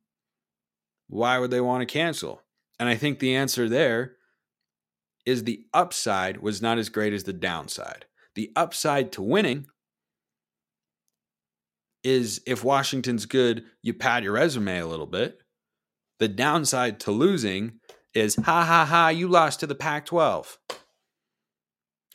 why 1.08 1.38
would 1.38 1.50
they 1.50 1.60
want 1.60 1.82
to 1.82 1.92
cancel? 1.92 2.42
And 2.78 2.88
I 2.88 2.96
think 2.96 3.18
the 3.18 3.34
answer 3.34 3.68
there 3.68 4.16
is 5.24 5.44
the 5.44 5.64
upside 5.72 6.38
was 6.38 6.60
not 6.60 6.78
as 6.78 6.88
great 6.88 7.12
as 7.12 7.24
the 7.24 7.32
downside. 7.32 8.04
The 8.34 8.50
upside 8.56 9.12
to 9.12 9.22
winning 9.22 9.66
is 12.02 12.42
if 12.46 12.62
Washington's 12.62 13.26
good, 13.26 13.64
you 13.82 13.94
pad 13.94 14.24
your 14.24 14.34
resume 14.34 14.78
a 14.78 14.86
little 14.86 15.06
bit. 15.06 15.38
The 16.18 16.28
downside 16.28 17.00
to 17.00 17.10
losing 17.10 17.80
is 18.14 18.36
ha 18.36 18.64
ha 18.64 18.84
ha, 18.84 19.08
you 19.08 19.26
lost 19.28 19.60
to 19.60 19.66
the 19.66 19.74
Pac 19.74 20.06
12. 20.06 20.58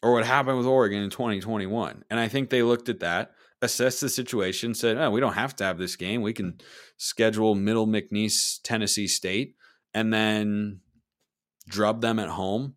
Or 0.01 0.13
what 0.13 0.25
happened 0.25 0.57
with 0.57 0.67
Oregon 0.67 1.01
in 1.01 1.09
2021. 1.09 2.05
And 2.09 2.19
I 2.19 2.27
think 2.27 2.49
they 2.49 2.63
looked 2.63 2.88
at 2.88 3.01
that, 3.01 3.31
assessed 3.61 4.01
the 4.01 4.09
situation, 4.09 4.73
said, 4.73 4.97
oh, 4.97 5.11
we 5.11 5.19
don't 5.19 5.33
have 5.33 5.55
to 5.57 5.63
have 5.63 5.77
this 5.77 5.95
game. 5.95 6.21
We 6.21 6.33
can 6.33 6.59
schedule 6.97 7.55
Middle 7.55 7.87
McNeese, 7.87 8.59
Tennessee 8.63 9.07
State, 9.07 9.55
and 9.93 10.13
then 10.13 10.81
drub 11.67 12.01
them 12.01 12.19
at 12.19 12.29
home 12.29 12.75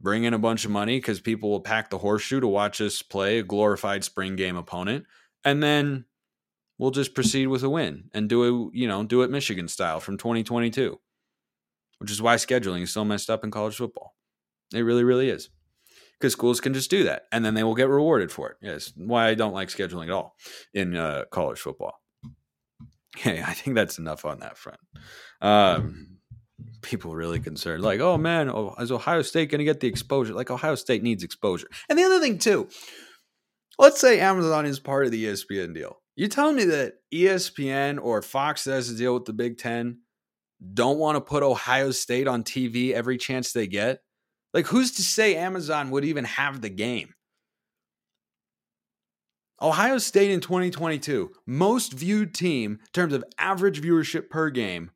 bring 0.00 0.24
in 0.24 0.34
a 0.34 0.38
bunch 0.38 0.64
of 0.64 0.70
money 0.70 0.98
because 0.98 1.20
people 1.20 1.50
will 1.50 1.60
pack 1.60 1.90
the 1.90 1.98
horseshoe 1.98 2.40
to 2.40 2.46
watch 2.46 2.80
us 2.80 3.02
play 3.02 3.38
a 3.38 3.42
glorified 3.42 4.04
spring 4.04 4.36
game 4.36 4.56
opponent, 4.56 5.04
and 5.44 5.62
then 5.62 6.04
we'll 6.78 6.90
just 6.90 7.14
proceed 7.14 7.46
with 7.46 7.62
a 7.62 7.70
win 7.70 8.04
and 8.14 8.28
do 8.28 8.68
it, 8.68 8.78
you 8.78 8.88
know, 8.88 9.04
do 9.04 9.22
it 9.22 9.30
Michigan 9.30 9.68
style 9.68 10.00
from 10.00 10.16
2022, 10.16 10.98
which 11.98 12.10
is 12.10 12.22
why 12.22 12.36
scheduling 12.36 12.82
is 12.82 12.92
so 12.92 13.04
messed 13.04 13.30
up 13.30 13.44
in 13.44 13.50
college 13.50 13.76
football. 13.76 14.16
It 14.72 14.80
really, 14.80 15.04
really 15.04 15.28
is. 15.28 15.50
Because 16.20 16.32
schools 16.32 16.60
can 16.60 16.74
just 16.74 16.90
do 16.90 17.04
that 17.04 17.22
and 17.32 17.44
then 17.44 17.54
they 17.54 17.64
will 17.64 17.74
get 17.74 17.88
rewarded 17.88 18.30
for 18.30 18.50
it. 18.50 18.56
Yes, 18.60 18.92
why 18.94 19.28
I 19.28 19.34
don't 19.34 19.54
like 19.54 19.68
scheduling 19.68 20.04
at 20.04 20.10
all 20.10 20.36
in 20.74 20.94
uh, 20.94 21.24
college 21.30 21.58
football. 21.58 21.94
Hey, 23.16 23.42
I 23.44 23.54
think 23.54 23.74
that's 23.74 23.98
enough 23.98 24.24
on 24.24 24.40
that 24.40 24.58
front. 24.58 24.80
Um, 25.40 26.18
people 26.82 27.14
really 27.14 27.40
concerned. 27.40 27.82
Like, 27.82 28.00
oh 28.00 28.18
man, 28.18 28.50
oh, 28.50 28.74
is 28.78 28.92
Ohio 28.92 29.22
State 29.22 29.50
going 29.50 29.60
to 29.60 29.64
get 29.64 29.80
the 29.80 29.88
exposure? 29.88 30.34
Like, 30.34 30.50
Ohio 30.50 30.74
State 30.74 31.02
needs 31.02 31.24
exposure. 31.24 31.68
And 31.88 31.98
the 31.98 32.04
other 32.04 32.20
thing, 32.20 32.38
too, 32.38 32.68
let's 33.78 34.00
say 34.00 34.20
Amazon 34.20 34.66
is 34.66 34.78
part 34.78 35.06
of 35.06 35.12
the 35.12 35.24
ESPN 35.24 35.74
deal. 35.74 36.00
You 36.16 36.28
telling 36.28 36.56
me 36.56 36.64
that 36.66 36.94
ESPN 37.12 37.98
or 38.00 38.20
Fox 38.20 38.66
has 38.66 38.88
to 38.88 38.96
deal 38.96 39.14
with 39.14 39.24
the 39.24 39.32
Big 39.32 39.58
Ten 39.58 40.00
don't 40.74 40.98
want 40.98 41.16
to 41.16 41.20
put 41.20 41.42
Ohio 41.42 41.90
State 41.90 42.28
on 42.28 42.44
TV 42.44 42.92
every 42.92 43.16
chance 43.16 43.52
they 43.52 43.66
get? 43.66 44.00
Like, 44.52 44.66
who's 44.66 44.92
to 44.92 45.02
say 45.02 45.36
Amazon 45.36 45.90
would 45.90 46.04
even 46.04 46.24
have 46.24 46.60
the 46.60 46.68
game? 46.68 47.14
Ohio 49.62 49.98
State 49.98 50.30
in 50.30 50.40
2022, 50.40 51.32
most 51.46 51.92
viewed 51.92 52.34
team 52.34 52.72
in 52.80 52.92
terms 52.92 53.12
of 53.12 53.24
average 53.38 53.82
viewership 53.82 54.30
per 54.30 54.48
game 54.48 54.90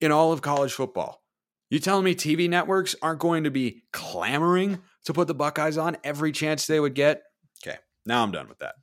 in 0.00 0.12
all 0.12 0.32
of 0.32 0.40
college 0.40 0.72
football. 0.72 1.22
You 1.70 1.80
telling 1.80 2.04
me 2.04 2.14
TV 2.14 2.48
networks 2.48 2.94
aren't 3.02 3.18
going 3.18 3.44
to 3.44 3.50
be 3.50 3.82
clamoring 3.92 4.80
to 5.06 5.12
put 5.12 5.26
the 5.26 5.34
Buckeyes 5.34 5.76
on 5.76 5.96
every 6.04 6.30
chance 6.30 6.66
they 6.66 6.78
would 6.78 6.94
get? 6.94 7.22
Okay, 7.66 7.78
now 8.06 8.22
I'm 8.22 8.30
done 8.30 8.48
with 8.48 8.58
that. 8.60 8.74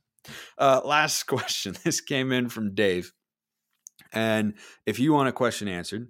Uh, 0.58 0.82
last 0.84 1.22
question. 1.26 1.74
This 1.84 2.02
came 2.02 2.32
in 2.32 2.50
from 2.50 2.74
Dave. 2.74 3.12
And 4.12 4.54
if 4.84 4.98
you 4.98 5.14
want 5.14 5.30
a 5.30 5.32
question 5.32 5.68
answered, 5.68 6.08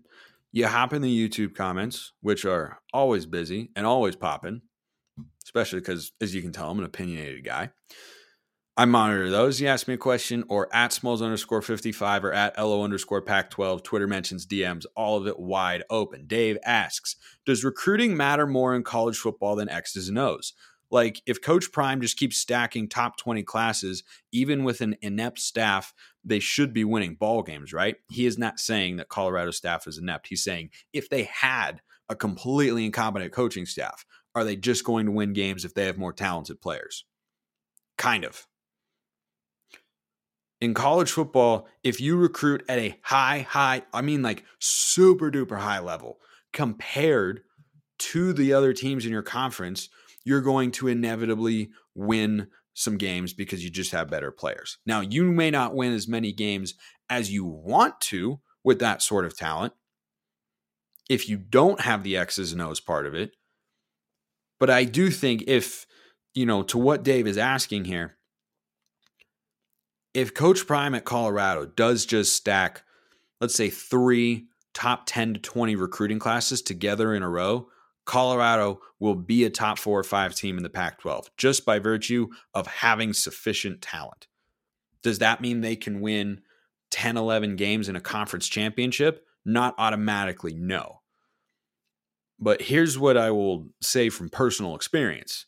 you 0.53 0.67
hop 0.67 0.93
in 0.93 1.03
the 1.03 1.29
YouTube 1.29 1.55
comments, 1.55 2.13
which 2.21 2.45
are 2.45 2.79
always 2.93 3.27
busy 3.27 3.71
and 3.75 3.87
always 3.87 4.17
popping, 4.17 4.61
especially 5.45 5.81
because, 5.81 6.13
as 6.21 6.35
you 6.35 6.43
can 6.43 6.53
tell, 6.53 6.71
I'm 6.71 6.79
an 6.79 6.85
opinionated 6.85 7.45
guy. 7.45 7.71
I 8.75 8.87
monitor 8.87 9.29
those. 9.29 9.61
You 9.61 9.69
ask 9.69 9.87
me 9.87 9.95
a 9.95 9.99
question 9.99 10.45
or 10.49 10.75
at 10.75 10.95
smalls 10.95 11.21
underscore 11.21 11.61
55 11.61 12.25
or 12.25 12.33
at 12.33 12.59
LO 12.59 12.83
underscore 12.83 13.21
pack 13.21 13.51
12. 13.51 13.83
Twitter 13.83 14.07
mentions 14.07 14.47
DMs, 14.47 14.85
all 14.97 15.19
of 15.19 15.27
it 15.27 15.39
wide 15.39 15.85
open. 15.91 16.27
Dave 16.27 16.57
asks 16.65 17.17
Does 17.45 17.65
recruiting 17.65 18.17
matter 18.17 18.47
more 18.47 18.75
in 18.75 18.83
college 18.83 19.19
football 19.19 19.57
than 19.57 19.69
X's 19.69 20.09
and 20.09 20.19
O's? 20.19 20.55
Like, 20.91 21.23
if 21.27 21.41
Coach 21.41 21.73
Prime 21.73 22.03
just 22.03 22.19
keeps 22.19 22.37
stacking 22.37 22.87
top 22.87 23.17
20 23.17 23.43
classes, 23.43 24.05
even 24.31 24.63
with 24.63 24.83
an 24.83 24.97
inept 25.01 25.39
staff, 25.39 25.95
they 26.25 26.39
should 26.39 26.73
be 26.73 26.85
winning 26.85 27.15
ball 27.15 27.43
games, 27.43 27.73
right? 27.73 27.97
He 28.11 28.27
is 28.27 28.39
not 28.39 28.61
saying 28.61 28.97
that 28.97 29.09
Colorado 29.09 29.51
staff 29.51 29.87
is 29.87 29.99
inept. 29.99 30.29
He's 30.29 30.45
saying 30.45 30.71
if 30.93 31.09
they 31.09 31.25
had 31.25 31.81
a 32.09 32.15
completely 32.15 32.85
incompetent 32.85 33.33
coaching 33.33 33.67
staff, 33.67 34.05
are 34.35 34.45
they 34.45 34.57
just 34.57 34.85
going 34.85 35.07
to 35.07 35.13
win 35.13 35.33
games 35.33 35.65
if 35.65 35.75
they 35.75 35.87
have 35.87 35.99
more 35.99 36.13
talented 36.13 36.61
players? 36.61 37.05
Kind 37.99 38.25
of 38.25 38.47
in 40.63 40.75
college 40.75 41.11
football, 41.11 41.67
if 41.83 42.01
you 42.01 42.17
recruit 42.17 42.65
at 42.69 42.79
a 42.79 42.97
high, 43.03 43.41
high, 43.41 43.83
I 43.93 44.01
mean 44.01 44.23
like 44.23 44.45
super 44.61 45.29
duper 45.29 45.59
high 45.59 45.81
level 45.81 46.21
compared 46.53 47.41
to 47.99 48.33
the 48.33 48.53
other 48.53 48.73
teams 48.73 49.05
in 49.05 49.11
your 49.11 49.23
conference, 49.23 49.89
you're 50.25 50.41
going 50.41 50.71
to 50.71 50.87
inevitably 50.87 51.71
win 51.97 52.47
some 52.75 52.97
games 52.97 53.33
because 53.33 53.63
you 53.63 53.71
just 53.71 53.93
have 53.93 54.11
better 54.11 54.31
players. 54.31 54.79
Now, 54.87 55.01
you 55.01 55.25
may 55.25 55.51
not 55.51 55.75
win 55.75 55.93
as 55.93 56.09
many 56.09 56.33
games 56.33 56.75
as 57.11 57.31
you 57.31 57.45
want 57.45 58.01
to 58.03 58.41
with 58.65 58.79
that 58.79 59.03
sort 59.03 59.25
of 59.25 59.37
talent 59.37 59.73
if 61.09 61.29
you 61.29 61.37
don't 61.37 61.81
have 61.81 62.03
the 62.03 62.17
X's 62.17 62.53
and 62.53 62.63
O's 62.63 62.81
part 62.81 63.07
of 63.07 63.15
it. 63.15 63.33
But 64.59 64.71
I 64.71 64.85
do 64.85 65.11
think 65.11 65.45
if, 65.47 65.87
you 66.35 66.47
know, 66.47 66.63
to 66.65 66.79
what 66.79 67.03
Dave 67.03 67.27
is 67.27 67.37
asking 67.37 67.85
here, 67.85 68.17
if 70.15 70.35
Coach 70.35 70.67
Prime 70.67 70.95
at 70.95 71.05
Colorado 71.05 71.67
does 71.67 72.07
just 72.07 72.35
stack, 72.35 72.83
let's 73.41 73.55
say, 73.55 73.71
three 73.71 74.47
top 74.73 75.03
10 75.07 75.35
to 75.35 75.41
20 75.41 75.75
recruiting 75.77 76.19
classes 76.19 76.63
together 76.63 77.15
in 77.15 77.23
a 77.23 77.29
row, 77.29 77.69
Colorado 78.05 78.81
will 78.99 79.15
be 79.15 79.45
a 79.45 79.51
top 79.51 79.79
four 79.79 79.99
or 79.99 80.05
five 80.05 80.35
team 80.35 80.57
in 80.57 80.63
the 80.63 80.71
Pac 80.71 81.01
12 81.01 81.31
just 81.37 81.65
by 81.65 81.79
virtue 81.79 82.29
of 82.55 82.67
having 82.67 83.13
sufficient 83.13 83.81
talent. 83.81 84.27
Does 85.03 85.19
that 85.19 85.41
mean 85.41 85.61
they 85.61 85.77
can 85.77 86.01
win 86.01 86.41
10, 86.91 87.17
11 87.17 87.57
games 87.57 87.89
in 87.89 87.97
a 87.97 88.01
conference 88.01 88.49
championship? 88.49 89.25
Not 89.45 89.75
automatically, 89.79 90.55
no. 90.55 91.01
But 92.39 92.63
here's 92.63 92.99
what 92.99 93.17
I 93.17 93.31
will 93.31 93.69
say 93.81 94.09
from 94.09 94.29
personal 94.29 94.75
experience 94.75 95.47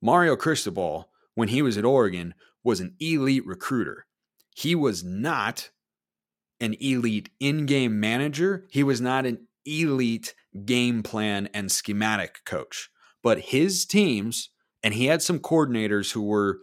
Mario 0.00 0.36
Cristobal, 0.36 1.08
when 1.34 1.48
he 1.48 1.62
was 1.62 1.76
at 1.76 1.84
Oregon, 1.84 2.34
was 2.64 2.80
an 2.80 2.94
elite 3.00 3.46
recruiter. 3.46 4.06
He 4.54 4.74
was 4.74 5.02
not 5.02 5.70
an 6.60 6.74
elite 6.80 7.30
in 7.40 7.66
game 7.66 7.98
manager. 7.98 8.66
He 8.70 8.82
was 8.84 9.00
not 9.00 9.26
an 9.26 9.46
elite 9.64 10.34
game 10.64 11.02
plan 11.02 11.48
and 11.54 11.70
schematic 11.70 12.44
coach. 12.44 12.90
But 13.22 13.38
his 13.38 13.84
teams, 13.84 14.50
and 14.82 14.94
he 14.94 15.06
had 15.06 15.22
some 15.22 15.38
coordinators 15.38 16.12
who 16.12 16.22
were, 16.22 16.60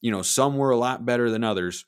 you 0.00 0.10
know, 0.10 0.22
some 0.22 0.56
were 0.56 0.70
a 0.70 0.76
lot 0.76 1.06
better 1.06 1.30
than 1.30 1.44
others. 1.44 1.84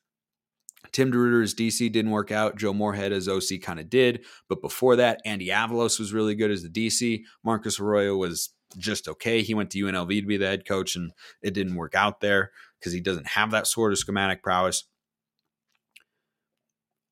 Tim 0.93 1.11
DeRuyter 1.11 1.43
as 1.43 1.55
DC 1.55 1.91
didn't 1.91 2.13
work 2.13 2.31
out. 2.31 2.57
Joe 2.57 2.73
Moorhead 2.73 3.13
as 3.13 3.29
OC 3.29 3.61
kind 3.63 3.81
of 3.81 3.91
did. 3.91 4.25
But 4.49 4.61
before 4.61 4.97
that, 4.97 5.21
Andy 5.25 5.49
Avalos 5.49 5.99
was 5.99 6.13
really 6.13 6.35
good 6.35 6.51
as 6.51 6.63
the 6.63 6.69
DC. 6.69 7.23
Marcus 7.43 7.81
Arroyo 7.81 8.17
was 8.17 8.51
just 8.77 9.09
okay. 9.09 9.43
He 9.43 9.55
went 9.55 9.71
to 9.71 9.79
UNLV 9.79 10.21
to 10.21 10.27
be 10.27 10.37
the 10.37 10.47
head 10.47 10.67
coach, 10.67 10.95
and 10.95 11.13
it 11.43 11.55
didn't 11.55 11.75
work 11.75 11.95
out 11.95 12.21
there 12.21 12.53
because 12.79 12.93
he 12.93 13.01
doesn't 13.01 13.29
have 13.29 13.51
that 13.51 13.67
sort 13.67 13.93
of 13.93 13.99
schematic 13.99 14.43
prowess. 14.43 14.85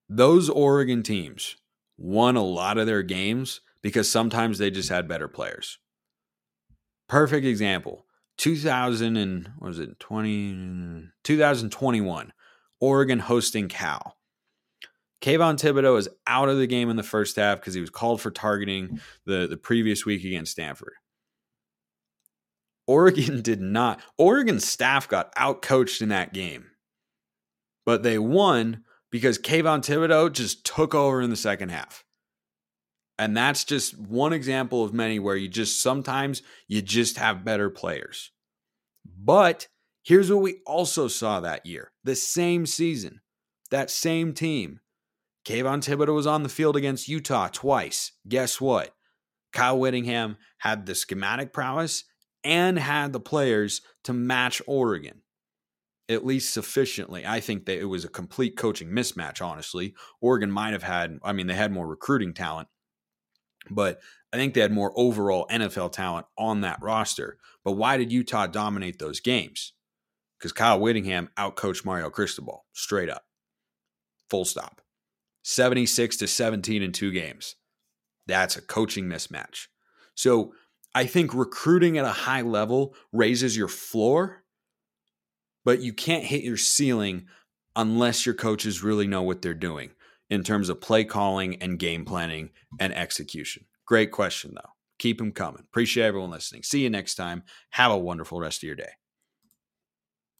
Those 0.08 0.48
Oregon 0.48 1.02
teams 1.02 1.56
won 1.96 2.36
a 2.36 2.44
lot 2.44 2.78
of 2.78 2.86
their 2.86 3.02
games 3.02 3.60
because 3.82 4.10
sometimes 4.10 4.58
they 4.58 4.70
just 4.70 4.88
had 4.88 5.08
better 5.08 5.28
players. 5.28 5.78
Perfect 7.08 7.44
example 7.44 8.06
2000 8.38 9.16
and 9.16 9.50
what 9.58 9.68
was 9.68 9.78
it 9.78 10.00
20 10.00 11.08
2021 11.22 12.32
Oregon 12.80 13.20
hosting 13.20 13.68
Cal. 13.68 14.16
Kayvon 15.22 15.54
Thibodeaux 15.54 16.00
is 16.00 16.08
out 16.26 16.48
of 16.48 16.58
the 16.58 16.66
game 16.66 16.90
in 16.90 16.96
the 16.96 17.04
first 17.04 17.36
half 17.36 17.60
because 17.60 17.74
he 17.74 17.80
was 17.80 17.90
called 17.90 18.20
for 18.20 18.32
targeting 18.32 19.00
the, 19.24 19.46
the 19.46 19.56
previous 19.56 20.04
week 20.04 20.24
against 20.24 20.50
Stanford. 20.50 20.94
Oregon 22.88 23.40
did 23.42 23.60
not. 23.60 24.00
Oregon 24.18 24.58
staff 24.58 25.06
got 25.06 25.32
outcoached 25.36 26.02
in 26.02 26.08
that 26.08 26.32
game, 26.32 26.66
but 27.86 28.02
they 28.02 28.18
won 28.18 28.82
because 29.12 29.38
Kayvon 29.38 29.78
Thibodeaux 29.78 30.32
just 30.32 30.66
took 30.66 30.92
over 30.92 31.22
in 31.22 31.30
the 31.30 31.36
second 31.36 31.68
half. 31.68 32.04
And 33.18 33.36
that's 33.36 33.64
just 33.64 33.98
one 33.98 34.32
example 34.32 34.82
of 34.84 34.94
many 34.94 35.18
where 35.18 35.36
you 35.36 35.48
just 35.48 35.82
sometimes 35.82 36.42
you 36.66 36.82
just 36.82 37.18
have 37.18 37.44
better 37.44 37.70
players. 37.70 38.32
But 39.04 39.68
here's 40.02 40.30
what 40.30 40.42
we 40.42 40.60
also 40.66 41.08
saw 41.08 41.40
that 41.40 41.66
year 41.66 41.92
the 42.04 42.16
same 42.16 42.66
season, 42.66 43.20
that 43.70 43.90
same 43.90 44.32
team. 44.32 44.80
Kayvon 45.44 45.82
Thibodeaux 45.82 46.14
was 46.14 46.26
on 46.26 46.44
the 46.44 46.48
field 46.48 46.76
against 46.76 47.08
Utah 47.08 47.48
twice. 47.48 48.12
Guess 48.28 48.60
what? 48.60 48.94
Kyle 49.52 49.78
Whittingham 49.78 50.36
had 50.58 50.86
the 50.86 50.94
schematic 50.94 51.52
prowess 51.52 52.04
and 52.44 52.78
had 52.78 53.12
the 53.12 53.20
players 53.20 53.82
to 54.04 54.12
match 54.12 54.62
Oregon, 54.66 55.22
at 56.08 56.24
least 56.24 56.54
sufficiently. 56.54 57.26
I 57.26 57.40
think 57.40 57.66
that 57.66 57.78
it 57.78 57.86
was 57.86 58.04
a 58.04 58.08
complete 58.08 58.56
coaching 58.56 58.88
mismatch, 58.88 59.44
honestly. 59.44 59.94
Oregon 60.20 60.50
might 60.50 60.72
have 60.72 60.82
had, 60.84 61.18
I 61.22 61.32
mean, 61.32 61.48
they 61.48 61.54
had 61.54 61.72
more 61.72 61.86
recruiting 61.86 62.34
talent, 62.34 62.68
but 63.70 64.00
I 64.32 64.36
think 64.36 64.54
they 64.54 64.60
had 64.60 64.72
more 64.72 64.92
overall 64.96 65.46
NFL 65.50 65.92
talent 65.92 66.26
on 66.38 66.62
that 66.62 66.80
roster. 66.82 67.38
But 67.64 67.72
why 67.72 67.96
did 67.96 68.12
Utah 68.12 68.46
dominate 68.46 68.98
those 68.98 69.20
games? 69.20 69.72
Because 70.38 70.52
Kyle 70.52 70.80
Whittingham 70.80 71.28
outcoached 71.38 71.84
Mario 71.84 72.10
Cristobal 72.10 72.64
straight 72.72 73.10
up. 73.10 73.24
Full 74.30 74.44
stop. 74.44 74.80
76 75.44 76.16
to 76.18 76.26
17 76.26 76.82
in 76.82 76.92
two 76.92 77.12
games. 77.12 77.56
That's 78.26 78.56
a 78.56 78.62
coaching 78.62 79.06
mismatch. 79.06 79.66
So 80.14 80.54
I 80.94 81.06
think 81.06 81.34
recruiting 81.34 81.98
at 81.98 82.04
a 82.04 82.10
high 82.10 82.42
level 82.42 82.94
raises 83.12 83.56
your 83.56 83.68
floor, 83.68 84.44
but 85.64 85.80
you 85.80 85.92
can't 85.92 86.24
hit 86.24 86.42
your 86.42 86.56
ceiling 86.56 87.26
unless 87.74 88.26
your 88.26 88.34
coaches 88.34 88.82
really 88.82 89.06
know 89.06 89.22
what 89.22 89.42
they're 89.42 89.54
doing 89.54 89.90
in 90.32 90.42
terms 90.42 90.70
of 90.70 90.80
play 90.80 91.04
calling 91.04 91.56
and 91.56 91.78
game 91.78 92.06
planning 92.06 92.48
and 92.80 92.94
execution. 92.94 93.66
Great 93.84 94.10
question, 94.10 94.54
though. 94.54 94.70
Keep 94.98 95.18
them 95.18 95.30
coming. 95.30 95.62
Appreciate 95.68 96.06
everyone 96.06 96.30
listening. 96.30 96.62
See 96.62 96.80
you 96.80 96.88
next 96.88 97.16
time. 97.16 97.42
Have 97.72 97.92
a 97.92 97.98
wonderful 97.98 98.40
rest 98.40 98.60
of 98.60 98.66
your 98.66 98.76
day. 98.76 98.92